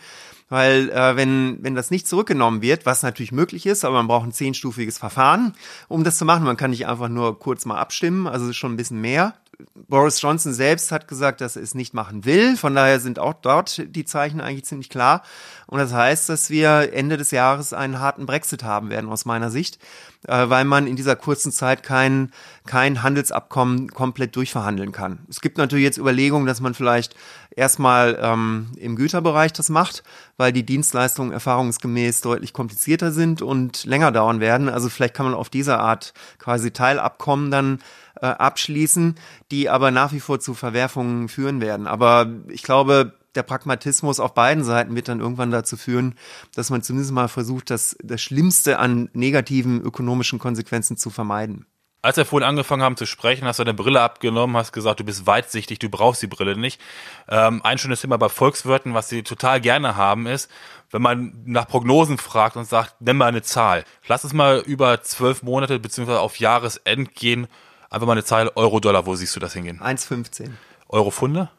Weil 0.48 0.90
äh, 0.90 1.16
wenn, 1.18 1.60
wenn 1.62 1.76
das 1.76 1.92
nicht 1.92 2.08
zurückgenommen 2.08 2.62
wird, 2.62 2.86
was 2.86 3.04
natürlich 3.04 3.32
möglich 3.32 3.66
ist, 3.66 3.84
aber 3.84 3.96
man 3.96 4.08
braucht 4.08 4.28
ein 4.28 4.34
zehnstufiges 4.34 4.98
Verfahren, 4.98 5.54
um 5.90 6.04
das 6.04 6.18
zu 6.18 6.26
machen. 6.26 6.46
Man 6.46 6.58
kann 6.58 6.72
nicht 6.72 6.88
einfach 6.88 7.10
nur 7.10 7.38
kurz 7.40 7.66
mal 7.66 7.80
abstimmen, 7.80 8.28
also 8.28 8.52
schon 8.54 8.74
ein 8.74 8.78
bisschen 8.78 9.02
mehr. 9.02 9.34
Boris 9.76 10.22
Johnson 10.22 10.54
selbst 10.54 10.92
hat 10.92 11.08
gesagt, 11.08 11.42
dass 11.42 11.56
er 11.56 11.64
es 11.64 11.76
nicht 11.76 11.94
machen 11.94 12.26
will. 12.26 12.58
Von 12.58 12.76
daher 12.76 13.00
sind 13.00 13.20
auch 13.20 13.34
dort 13.34 13.84
die 13.96 14.06
Zeichen 14.06 14.42
eigentlich 14.42 14.66
ziemlich 14.66 14.90
klar. 14.90 15.24
Und 15.68 15.80
das 15.80 15.94
heißt, 15.94 16.30
dass 16.30 16.50
wir 16.50 16.94
Ende 16.94 17.18
des 17.18 17.32
Jahres 17.32 17.74
einen 17.74 18.00
harten 18.00 18.26
Brexit 18.26 18.64
haben 18.64 18.90
werden, 18.90 19.10
aus 19.10 19.26
meiner 19.26 19.50
Sicht, 19.50 19.80
äh, 20.28 20.50
weil 20.50 20.66
man 20.66 20.88
in 20.88 20.96
dieser 20.96 21.16
kurzen 21.16 21.52
Zeit 21.52 21.84
kein, 21.84 22.32
kein 22.66 23.04
Handelsabkommen 23.04 23.90
komplett 23.90 24.36
durchverhandeln 24.36 24.92
kann. 24.92 25.20
Es 25.30 25.42
gibt 25.42 25.58
natürlich 25.58 25.86
jetzt 25.86 25.98
Überlegungen, 25.98 26.46
dass 26.46 26.62
man 26.62 26.74
vielleicht 26.74 27.16
erstmal 27.56 28.18
ähm, 28.22 28.68
im 28.78 28.96
Güterbereich 28.96 29.54
das 29.54 29.70
macht, 29.70 30.04
weil 30.38 30.54
die 30.54 30.66
Dienstleistungen 30.66 31.32
erfahrungsgemäß 31.32 32.22
deutlich 32.22 32.54
komplizierter 32.54 33.12
sind 33.12 33.42
und 33.42 33.86
länger 33.86 34.12
dauern 34.12 34.40
werden. 34.40 34.70
Also 34.70 34.90
vielleicht 34.90 35.14
kann 35.14 35.26
man 35.26 35.36
auf 35.36 35.50
diese 35.50 35.80
Art 35.80 36.14
quasi 36.38 36.72
Teilabkommen 36.72 37.52
dann 37.52 37.80
äh, 38.22 38.28
abschließen, 38.28 39.16
die 39.52 39.70
aber 39.70 39.92
nach 39.92 40.14
wie 40.14 40.20
vor 40.20 40.40
zu 40.40 40.54
Verwerfungen 40.54 41.30
führen 41.30 41.62
werden. 41.62 41.88
Aber 41.88 42.28
ich 42.48 42.64
glaube, 42.64 43.14
der 43.36 43.44
Pragmatismus 43.44 44.20
auf 44.20 44.34
beiden 44.34 44.64
Seiten 44.64 44.96
wird 44.96 45.08
dann 45.08 45.20
irgendwann 45.20 45.52
dazu 45.52 45.78
führen, 45.78 46.16
dass 46.56 46.70
man 46.70 46.82
zumindest 46.82 47.14
mal 47.14 47.28
versucht, 47.28 47.70
das, 47.70 47.96
das 48.04 48.22
Schlimmste 48.22 48.80
an 48.80 49.10
negativen 49.14 49.82
ökonomischen 49.82 50.40
Konsequenzen 50.40 50.98
zu 50.98 51.10
vermeiden. 51.10 51.66
Als 52.04 52.18
wir 52.18 52.26
vorhin 52.26 52.50
angefangen 52.50 52.82
haben 52.82 52.98
zu 52.98 53.06
sprechen, 53.06 53.46
hast 53.46 53.60
du 53.60 53.64
deine 53.64 53.76
Brille 53.76 54.02
abgenommen, 54.02 54.58
hast 54.58 54.72
gesagt, 54.72 55.00
du 55.00 55.04
bist 55.04 55.28
weitsichtig, 55.28 55.78
du 55.78 55.88
brauchst 55.88 56.24
die 56.24 56.28
Brille 56.28 56.58
nicht. 56.58 56.82
Ähm, 57.30 57.62
ein 57.64 57.78
schönes 57.78 58.02
Thema 58.02 58.18
bei 58.18 58.28
Volkswirten, 58.28 58.96
was 58.96 59.08
sie 59.08 59.22
total 59.22 59.62
gerne 59.62 59.96
haben, 59.96 60.26
ist, 60.26 60.50
wenn 60.90 61.04
man 61.04 61.34
nach 61.46 61.68
Prognosen 61.68 62.18
fragt 62.18 62.56
und 62.56 62.68
sagt, 62.68 63.00
nenn 63.02 63.18
mal 63.18 63.28
eine 63.28 63.44
Zahl. 63.44 63.84
Lass 64.08 64.24
es 64.24 64.34
mal 64.34 64.64
über 64.66 65.04
zwölf 65.04 65.44
Monate 65.44 65.78
beziehungsweise 65.78 66.22
auf 66.22 66.40
Jahresend 66.40 67.14
gehen. 67.14 67.48
Einfach 67.92 68.08
mal 68.08 68.14
eine 68.14 68.24
Zahl 68.24 68.52
Euro-Dollar, 68.56 69.06
wo 69.06 69.14
siehst 69.14 69.36
du 69.36 69.40
das 69.40 69.54
hingehen? 69.54 69.80
1,15. 69.80 70.50
Euro-Funde? 70.90 71.50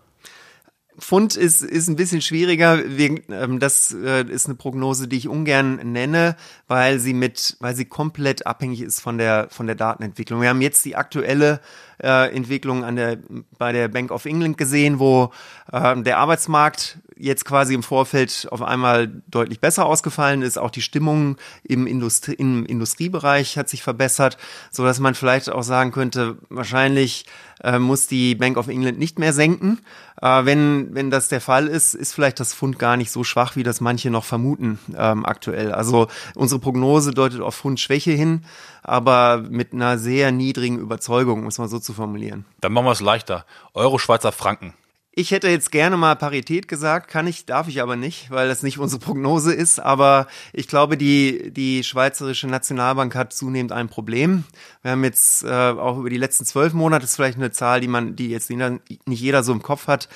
Pfund 0.99 1.37
ist, 1.37 1.63
ist 1.63 1.89
ein 1.89 1.97
bisschen 1.97 2.21
schwieriger. 2.21 2.79
Ähm, 2.85 3.59
das 3.59 3.95
äh, 3.95 4.25
ist 4.25 4.47
eine 4.47 4.55
Prognose, 4.55 5.09
die 5.09 5.17
ich 5.17 5.29
ungern 5.29 5.77
nenne, 5.93 6.37
weil 6.69 6.99
sie 6.99 7.15
mit, 7.15 7.57
weil 7.61 7.75
sie 7.75 7.85
komplett 7.85 8.47
abhängig 8.47 8.83
ist 8.83 9.01
von 9.01 9.19
der, 9.19 9.49
von 9.51 9.67
der 9.67 9.77
Datenentwicklung. 9.77 10.41
Wir 10.41 10.51
haben 10.51 10.61
jetzt 10.61 10.85
die 10.85 10.97
aktuelle 10.97 11.61
äh, 12.03 12.35
Entwicklung 12.35 12.85
an 12.85 12.97
der, 12.97 13.19
bei 13.59 13.73
der 13.73 13.89
Bank 13.89 14.11
of 14.11 14.27
England 14.27 14.59
gesehen, 14.59 14.99
wo 14.99 15.33
äh, 15.73 16.01
der 16.03 16.19
Arbeitsmarkt 16.19 16.99
jetzt 17.23 17.45
quasi 17.45 17.73
im 17.75 17.85
Vorfeld 17.85 18.49
auf 18.51 18.63
einmal 18.63 19.23
deutlich 19.29 19.61
besser 19.61 19.87
ausgefallen 19.87 20.43
ist. 20.43 20.59
Auch 20.59 20.71
die 20.71 20.83
Stimmung 20.83 21.37
im, 21.63 21.87
Industrie, 21.87 22.35
im 22.35 22.67
Industriebereich 22.67 23.57
hat 23.57 23.69
sich 23.69 23.83
verbessert, 23.83 24.39
so 24.73 24.85
dass 24.85 24.99
man 24.99 25.15
vielleicht 25.15 25.49
auch 25.49 25.63
sagen 25.63 25.93
könnte, 25.93 26.37
wahrscheinlich 26.49 27.27
äh, 27.63 27.79
muss 27.79 28.09
die 28.09 28.35
Bank 28.35 28.57
of 28.57 28.67
England 28.67 28.99
nicht 28.99 29.21
mehr 29.21 29.33
senken. 29.33 29.81
Äh, 30.21 30.45
wenn, 30.45 30.95
wenn 30.95 31.11
das 31.11 31.29
der 31.29 31.41
Fall 31.41 31.69
ist, 31.69 31.95
ist 31.95 32.13
vielleicht 32.13 32.41
das 32.41 32.53
Fund 32.55 32.81
gar 32.81 32.97
nicht 32.97 33.13
so 33.13 33.23
schwach, 33.23 33.55
wie 33.55 33.63
das 33.63 33.81
manche 33.81 34.11
noch 34.11 34.25
vermuten 34.25 34.81
ähm, 34.97 35.25
aktuell. 35.25 35.71
Also 35.71 36.09
unsere 36.35 36.61
Prognose 36.61 37.13
deutet 37.13 37.41
auf 37.41 37.55
Fundschwäche 37.55 38.11
hin, 38.11 38.45
aber 38.83 39.45
mit 39.49 39.73
einer 39.73 39.97
sehr 39.97 40.33
niedrigen 40.33 40.79
Überzeugung, 40.79 41.45
muss 41.45 41.59
man 41.59 41.69
so 41.69 41.79
zu 41.79 41.93
formulieren. 41.93 42.45
Dann 42.61 42.73
machen 42.73 42.87
wir 42.87 42.93
es 42.93 43.01
leichter. 43.01 43.47
Euro 43.75 43.99
Schweizer 43.99 44.33
Franken. 44.33 44.75
Ich 45.15 45.31
hätte 45.31 45.49
jetzt 45.49 45.71
gerne 45.71 45.99
mal 45.99 46.17
Parität 46.17 46.69
gesagt, 46.69 47.07
kann 47.07 47.27
ich, 47.27 47.45
darf 47.45 47.69
ich 47.69 47.83
aber 47.83 47.97
nicht, 47.97 48.31
weil 48.31 48.49
das 48.49 48.63
nicht 48.63 48.79
unsere 48.79 48.99
Prognose 48.99 49.53
ist. 49.53 49.79
Aber 49.79 50.27
ich 50.55 50.69
glaube, 50.69 50.97
die, 50.97 51.51
die 51.53 51.85
Schweizerische 51.85 52.47
Nationalbank 52.47 53.15
hat 53.15 53.35
zunehmend 53.35 53.73
ein 53.73 53.91
Problem. 53.91 54.45
Wir 54.81 54.93
haben 54.93 55.05
jetzt 55.05 55.45
äh, 55.45 55.51
auch 55.51 55.99
über 55.99 56.09
die 56.09 56.17
letzten 56.17 56.47
zwölf 56.47 56.73
Monate, 56.73 57.03
das 57.03 57.11
ist 57.11 57.17
vielleicht 57.17 57.37
eine 57.37 57.51
Zahl, 57.51 57.83
die 57.83 57.89
man, 57.89 58.17
die 58.17 58.31
jetzt 58.31 58.49
nicht 58.49 59.21
jeder 59.21 59.43
so 59.43 59.53
im 59.53 59.61
Kopf 59.61 59.87
hat, 59.87 60.09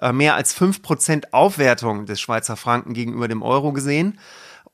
äh, 0.00 0.12
mehr 0.12 0.36
als 0.36 0.52
fünf 0.52 0.82
Prozent 0.82 1.34
Aufwertung 1.34 2.06
des 2.06 2.20
Schweizer 2.20 2.56
Franken 2.56 2.94
gegenüber 2.94 3.26
dem 3.26 3.42
Euro 3.42 3.72
gesehen. 3.72 4.20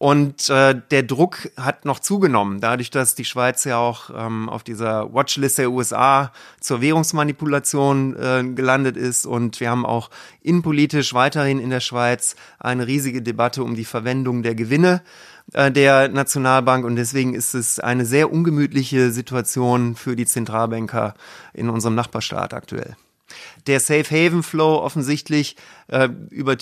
Und 0.03 0.49
äh, 0.49 0.81
der 0.91 1.03
Druck 1.03 1.51
hat 1.59 1.85
noch 1.85 1.99
zugenommen, 1.99 2.63
dadurch, 2.63 2.89
dass 2.89 3.15
die 3.15 3.27
Schweiz 3.27 3.65
ja 3.65 3.77
auch 3.77 4.09
ähm, 4.17 4.49
auf 4.49 4.63
dieser 4.63 5.13
Watchlist 5.13 5.59
der 5.59 5.71
USA 5.71 6.33
zur 6.59 6.81
Währungsmanipulation 6.81 8.17
äh, 8.17 8.43
gelandet 8.55 8.97
ist. 8.97 9.27
Und 9.27 9.61
wir 9.61 9.69
haben 9.69 9.85
auch 9.85 10.09
innenpolitisch 10.41 11.13
weiterhin 11.13 11.61
in 11.61 11.69
der 11.69 11.81
Schweiz 11.81 12.35
eine 12.59 12.87
riesige 12.87 13.21
Debatte 13.21 13.63
um 13.63 13.75
die 13.75 13.85
Verwendung 13.85 14.43
der 14.43 14.55
Gewinne 14.55 15.03
äh, 15.53 15.71
der 15.71 16.09
Nationalbank 16.09 16.87
und 16.87 16.97
deswegen 16.97 17.35
ist 17.35 17.53
es 17.53 17.79
eine 17.79 18.07
sehr 18.07 18.33
ungemütliche 18.33 19.11
Situation 19.11 19.97
für 19.97 20.17
die 20.17 20.25
Zentralbanker 20.25 21.13
in 21.53 21.69
unserem 21.69 21.95
Nachbarstaat 21.95 22.55
aktuell. 22.55 22.97
Der 23.67 23.81
Safe 23.81 24.05
Haven 24.05 24.43
Flow 24.43 24.79
offensichtlich 24.79 25.57
äh, 25.89 26.09
über, 26.31 26.57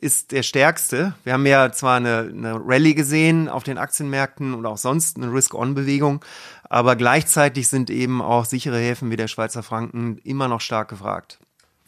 ist 0.00 0.32
der 0.32 0.42
stärkste. 0.42 1.14
Wir 1.24 1.34
haben 1.34 1.46
ja 1.46 1.72
zwar 1.72 1.96
eine, 1.96 2.30
eine 2.32 2.60
Rallye 2.64 2.94
gesehen 2.94 3.48
auf 3.48 3.62
den 3.62 3.78
Aktienmärkten 3.78 4.54
und 4.54 4.66
auch 4.66 4.78
sonst 4.78 5.16
eine 5.16 5.32
Risk-On-Bewegung, 5.32 6.24
aber 6.68 6.96
gleichzeitig 6.96 7.68
sind 7.68 7.90
eben 7.90 8.22
auch 8.22 8.44
sichere 8.44 8.78
Häfen 8.78 9.10
wie 9.10 9.16
der 9.16 9.28
Schweizer 9.28 9.62
Franken 9.62 10.18
immer 10.24 10.48
noch 10.48 10.60
stark 10.60 10.88
gefragt. 10.88 11.38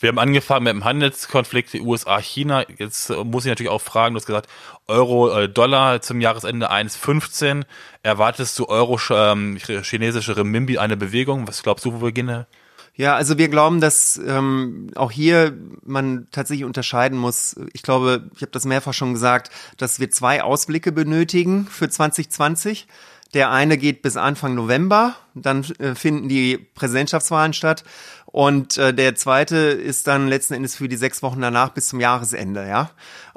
Wir 0.02 0.08
haben 0.08 0.18
angefangen 0.18 0.64
mit 0.64 0.72
dem 0.72 0.84
Handelskonflikt 0.84 1.76
USA-China. 1.76 2.64
Jetzt 2.76 3.10
äh, 3.10 3.22
muss 3.22 3.44
ich 3.44 3.50
natürlich 3.50 3.70
auch 3.70 3.80
fragen, 3.80 4.14
du 4.14 4.18
hast 4.18 4.26
gesagt, 4.26 4.48
Euro-Dollar 4.88 5.94
äh, 5.94 6.00
zum 6.00 6.20
Jahresende 6.20 6.72
1,15. 6.72 7.62
Erwartest 8.02 8.58
du 8.58 8.66
Euro-chinesische 8.66 10.32
ähm, 10.32 10.38
Renminbi 10.38 10.78
eine 10.78 10.96
Bewegung? 10.96 11.46
Was 11.46 11.62
glaubst 11.62 11.84
du, 11.84 11.92
wo 11.92 12.02
wir 12.02 12.10
gehen? 12.10 12.46
Ja, 12.94 13.16
also 13.16 13.38
wir 13.38 13.48
glauben, 13.48 13.80
dass 13.80 14.20
ähm, 14.26 14.88
auch 14.94 15.10
hier 15.10 15.56
man 15.82 16.28
tatsächlich 16.30 16.66
unterscheiden 16.66 17.18
muss. 17.18 17.56
Ich 17.72 17.82
glaube, 17.82 18.30
ich 18.34 18.42
habe 18.42 18.52
das 18.52 18.66
mehrfach 18.66 18.92
schon 18.92 19.14
gesagt, 19.14 19.50
dass 19.78 19.98
wir 19.98 20.10
zwei 20.10 20.42
Ausblicke 20.42 20.92
benötigen 20.92 21.66
für 21.66 21.88
2020. 21.88 22.86
Der 23.32 23.50
eine 23.50 23.78
geht 23.78 24.02
bis 24.02 24.18
Anfang 24.18 24.54
November, 24.54 25.14
dann 25.34 25.64
äh, 25.78 25.94
finden 25.94 26.28
die 26.28 26.58
Präsidentschaftswahlen 26.58 27.54
statt. 27.54 27.82
Und 28.26 28.76
äh, 28.76 28.92
der 28.92 29.14
zweite 29.14 29.56
ist 29.56 30.06
dann 30.06 30.28
letzten 30.28 30.52
Endes 30.52 30.76
für 30.76 30.88
die 30.88 30.96
sechs 30.96 31.22
Wochen 31.22 31.40
danach 31.40 31.70
bis 31.70 31.88
zum 31.88 32.00
Jahresende, 32.00 32.68
ja. 32.68 32.90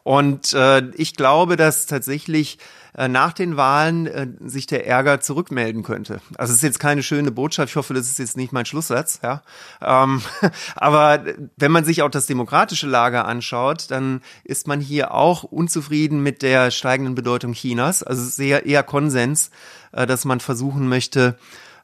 Und 0.05 0.53
äh, 0.53 0.83
ich 0.97 1.15
glaube, 1.15 1.55
dass 1.55 1.87
tatsächlich 1.87 2.59
äh, 2.95 3.07
nach 3.07 3.33
den 3.33 3.57
Wahlen 3.57 4.05
äh, 4.05 4.27
sich 4.39 4.67
der 4.67 4.85
Ärger 4.85 5.19
zurückmelden 5.19 5.81
könnte. 5.81 6.21
Also 6.37 6.51
es 6.51 6.57
ist 6.57 6.63
jetzt 6.63 6.79
keine 6.79 7.01
schöne 7.01 7.31
Botschaft. 7.31 7.71
Ich 7.71 7.75
hoffe, 7.75 7.95
das 7.95 8.05
ist 8.05 8.19
jetzt 8.19 8.37
nicht 8.37 8.53
mein 8.53 8.67
Schlusssatz. 8.67 9.19
Ja, 9.23 9.41
ähm, 9.81 10.21
aber 10.75 11.23
wenn 11.57 11.71
man 11.71 11.85
sich 11.85 12.03
auch 12.03 12.11
das 12.11 12.27
demokratische 12.27 12.85
Lager 12.85 13.25
anschaut, 13.25 13.89
dann 13.89 14.21
ist 14.43 14.67
man 14.67 14.79
hier 14.79 15.11
auch 15.11 15.41
unzufrieden 15.41 16.21
mit 16.21 16.43
der 16.43 16.69
steigenden 16.69 17.15
Bedeutung 17.15 17.53
Chinas. 17.53 18.03
Also 18.03 18.23
sehr 18.25 18.67
eher 18.67 18.83
Konsens, 18.83 19.49
äh, 19.91 20.05
dass 20.05 20.23
man 20.23 20.39
versuchen 20.39 20.87
möchte, 20.87 21.35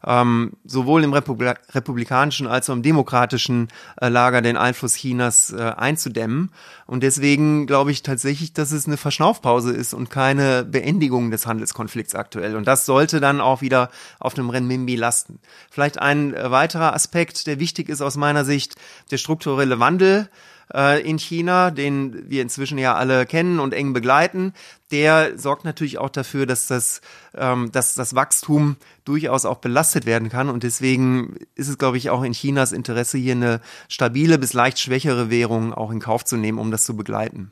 ähm, 0.05 0.53
sowohl 0.65 1.03
im 1.03 1.13
Republik 1.13 1.55
republikanischen 1.73 2.47
als 2.47 2.69
auch 2.69 2.73
im 2.73 2.81
demokratischen 2.81 3.67
äh, 3.99 4.09
Lager 4.09 4.41
den 4.41 4.57
Einfluss 4.57 4.95
Chinas 4.95 5.51
äh, 5.51 5.61
einzudämmen. 5.61 6.51
Und 6.85 7.03
deswegen 7.03 7.67
glaube 7.67 7.91
ich 7.91 8.03
tatsächlich, 8.03 8.53
dass 8.53 8.71
es 8.71 8.87
eine 8.87 8.97
Verschnaufpause 8.97 9.71
ist 9.71 9.93
und 9.93 10.09
keine 10.09 10.63
Beendigung 10.63 11.31
des 11.31 11.45
Handelskonflikts 11.45 12.15
aktuell. 12.15 12.55
Und 12.55 12.67
das 12.67 12.85
sollte 12.85 13.19
dann 13.19 13.41
auch 13.41 13.61
wieder 13.61 13.89
auf 14.19 14.33
dem 14.33 14.49
Renminbi 14.49 14.95
lasten. 14.95 15.39
Vielleicht 15.69 15.99
ein 15.99 16.33
weiterer 16.33 16.93
Aspekt, 16.93 17.47
der 17.47 17.59
wichtig 17.59 17.89
ist 17.89 18.01
aus 18.01 18.17
meiner 18.17 18.45
Sicht, 18.45 18.75
der 19.11 19.17
strukturelle 19.17 19.79
Wandel 19.79 20.29
äh, 20.73 21.01
in 21.01 21.19
China, 21.19 21.71
den 21.71 22.29
wir 22.29 22.41
inzwischen 22.41 22.77
ja 22.77 22.95
alle 22.95 23.25
kennen 23.25 23.59
und 23.59 23.73
eng 23.73 23.93
begleiten, 23.93 24.53
der 24.91 25.37
sorgt 25.37 25.65
natürlich 25.65 25.97
auch 25.97 26.09
dafür, 26.09 26.45
dass 26.45 26.67
das, 26.67 27.01
ähm, 27.35 27.71
dass 27.71 27.95
das 27.95 28.15
Wachstum 28.15 28.75
durchaus 29.05 29.45
auch 29.45 29.59
belastet 29.59 30.05
werden 30.05 30.29
kann. 30.29 30.49
Und 30.49 30.63
deswegen 30.63 31.35
ist 31.55 31.69
es, 31.69 31.77
glaube 31.77 31.97
ich, 31.97 32.09
auch 32.09 32.23
in 32.23 32.33
Chinas 32.33 32.71
Interesse, 32.71 33.17
hier 33.17 33.33
eine 33.33 33.61
stabile 33.87 34.37
bis 34.37 34.53
leicht 34.53 34.79
schwächere 34.79 35.29
Währung 35.29 35.73
auch 35.73 35.91
in 35.91 35.99
Kauf 35.99 36.25
zu 36.25 36.37
nehmen, 36.37 36.59
um 36.59 36.71
das 36.71 36.85
zu 36.85 36.95
begleiten. 36.95 37.51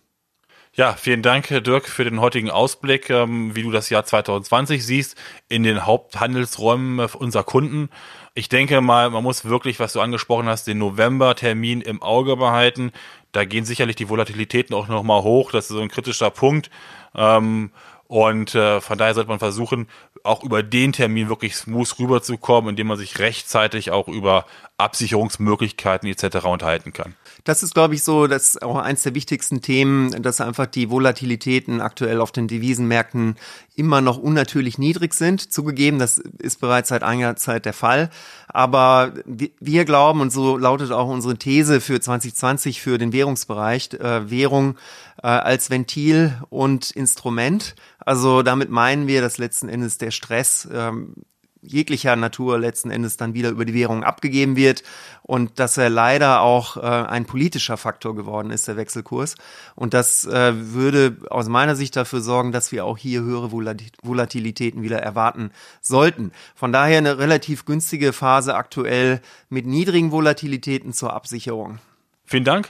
Ja, 0.79 0.93
vielen 0.93 1.21
Dank, 1.21 1.49
Dirk, 1.49 1.89
für 1.89 2.05
den 2.05 2.21
heutigen 2.21 2.49
Ausblick, 2.49 3.09
ähm, 3.09 3.53
wie 3.53 3.63
du 3.63 3.69
das 3.69 3.89
Jahr 3.89 4.05
2020 4.05 4.85
siehst 4.85 5.17
in 5.49 5.63
den 5.63 5.85
Haupthandelsräumen 5.85 7.01
unserer 7.01 7.43
Kunden. 7.43 7.89
Ich 8.33 8.47
denke 8.47 8.79
mal, 8.79 9.09
man 9.09 9.21
muss 9.21 9.43
wirklich, 9.43 9.81
was 9.81 9.91
du 9.91 9.99
angesprochen 9.99 10.47
hast, 10.47 10.67
den 10.67 10.77
November-Termin 10.77 11.81
im 11.81 12.01
Auge 12.01 12.37
behalten. 12.37 12.93
Da 13.33 13.43
gehen 13.43 13.65
sicherlich 13.65 13.97
die 13.97 14.07
Volatilitäten 14.07 14.73
auch 14.73 14.87
nochmal 14.87 15.21
hoch. 15.21 15.51
Das 15.51 15.65
ist 15.65 15.75
so 15.75 15.81
ein 15.81 15.89
kritischer 15.89 16.29
Punkt. 16.29 16.69
Ähm, 17.13 17.71
und 18.07 18.55
äh, 18.55 18.79
von 18.79 18.97
daher 18.97 19.15
sollte 19.15 19.29
man 19.29 19.39
versuchen, 19.39 19.89
auch 20.23 20.45
über 20.45 20.63
den 20.63 20.93
Termin 20.93 21.27
wirklich 21.27 21.57
smooth 21.57 21.99
rüberzukommen, 21.99 22.69
indem 22.69 22.87
man 22.87 22.97
sich 22.97 23.19
rechtzeitig 23.19 23.91
auch 23.91 24.07
über 24.07 24.45
Absicherungsmöglichkeiten 24.79 26.09
etc. 26.09 26.45
unterhalten 26.45 26.93
kann. 26.93 27.15
Das 27.43 27.63
ist, 27.63 27.73
glaube 27.73 27.95
ich, 27.95 28.03
so, 28.03 28.27
das 28.27 28.49
ist 28.49 28.61
auch 28.63 28.77
eins 28.77 29.03
der 29.03 29.15
wichtigsten 29.15 29.61
Themen, 29.61 30.21
dass 30.21 30.41
einfach 30.41 30.65
die 30.65 30.89
Volatilitäten 30.89 31.81
aktuell 31.81 32.21
auf 32.21 32.31
den 32.31 32.47
Devisenmärkten 32.47 33.35
immer 33.75 34.01
noch 34.01 34.17
unnatürlich 34.17 34.77
niedrig 34.77 35.13
sind. 35.13 35.51
Zugegeben, 35.51 35.99
das 35.99 36.17
ist 36.17 36.59
bereits 36.59 36.89
seit 36.89 37.03
einiger 37.03 37.35
Zeit 37.35 37.65
der 37.65 37.73
Fall. 37.73 38.09
Aber 38.47 39.13
wir 39.25 39.85
glauben, 39.85 40.21
und 40.21 40.31
so 40.31 40.57
lautet 40.57 40.91
auch 40.91 41.07
unsere 41.07 41.37
These 41.37 41.81
für 41.81 42.01
2020 42.01 42.81
für 42.81 42.97
den 42.97 43.13
Währungsbereich, 43.13 43.93
äh, 43.93 44.29
Währung 44.29 44.77
äh, 45.23 45.27
als 45.27 45.69
Ventil 45.69 46.37
und 46.49 46.91
Instrument. 46.91 47.75
Also 47.99 48.43
damit 48.43 48.69
meinen 48.69 49.07
wir, 49.07 49.21
dass 49.21 49.37
letzten 49.37 49.69
Endes 49.69 49.97
der 49.97 50.11
Stress 50.11 50.67
ähm, 50.71 51.13
jeglicher 51.61 52.15
Natur 52.15 52.59
letzten 52.59 52.91
Endes 52.91 53.17
dann 53.17 53.33
wieder 53.33 53.49
über 53.49 53.65
die 53.65 53.73
Währung 53.73 54.03
abgegeben 54.03 54.55
wird 54.55 54.83
und 55.23 55.59
dass 55.59 55.77
er 55.77 55.89
leider 55.89 56.41
auch 56.41 56.77
äh, 56.77 56.81
ein 56.81 57.25
politischer 57.25 57.77
Faktor 57.77 58.15
geworden 58.15 58.51
ist, 58.51 58.67
der 58.67 58.77
Wechselkurs. 58.77 59.35
Und 59.75 59.93
das 59.93 60.25
äh, 60.25 60.53
würde 60.73 61.17
aus 61.29 61.47
meiner 61.49 61.75
Sicht 61.75 61.95
dafür 61.95 62.21
sorgen, 62.21 62.51
dass 62.51 62.71
wir 62.71 62.85
auch 62.85 62.97
hier 62.97 63.21
höhere 63.21 63.51
Volatilitäten 63.51 64.81
wieder 64.81 64.99
erwarten 64.99 65.51
sollten. 65.81 66.31
Von 66.55 66.71
daher 66.71 66.97
eine 66.97 67.17
relativ 67.17 67.65
günstige 67.65 68.13
Phase 68.13 68.55
aktuell 68.55 69.21
mit 69.49 69.65
niedrigen 69.65 70.11
Volatilitäten 70.11 70.93
zur 70.93 71.13
Absicherung. 71.13 71.79
Vielen 72.25 72.45
Dank. 72.45 72.69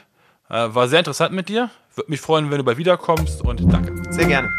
Äh, 0.49 0.73
war 0.73 0.87
sehr 0.87 0.99
interessant 0.99 1.33
mit 1.33 1.49
dir. 1.49 1.69
Würde 1.95 2.09
mich 2.09 2.21
freuen, 2.21 2.49
wenn 2.49 2.57
du 2.57 2.63
bald 2.63 2.77
wiederkommst 2.77 3.41
und 3.41 3.71
danke. 3.71 4.01
Sehr 4.11 4.25
gerne. 4.25 4.49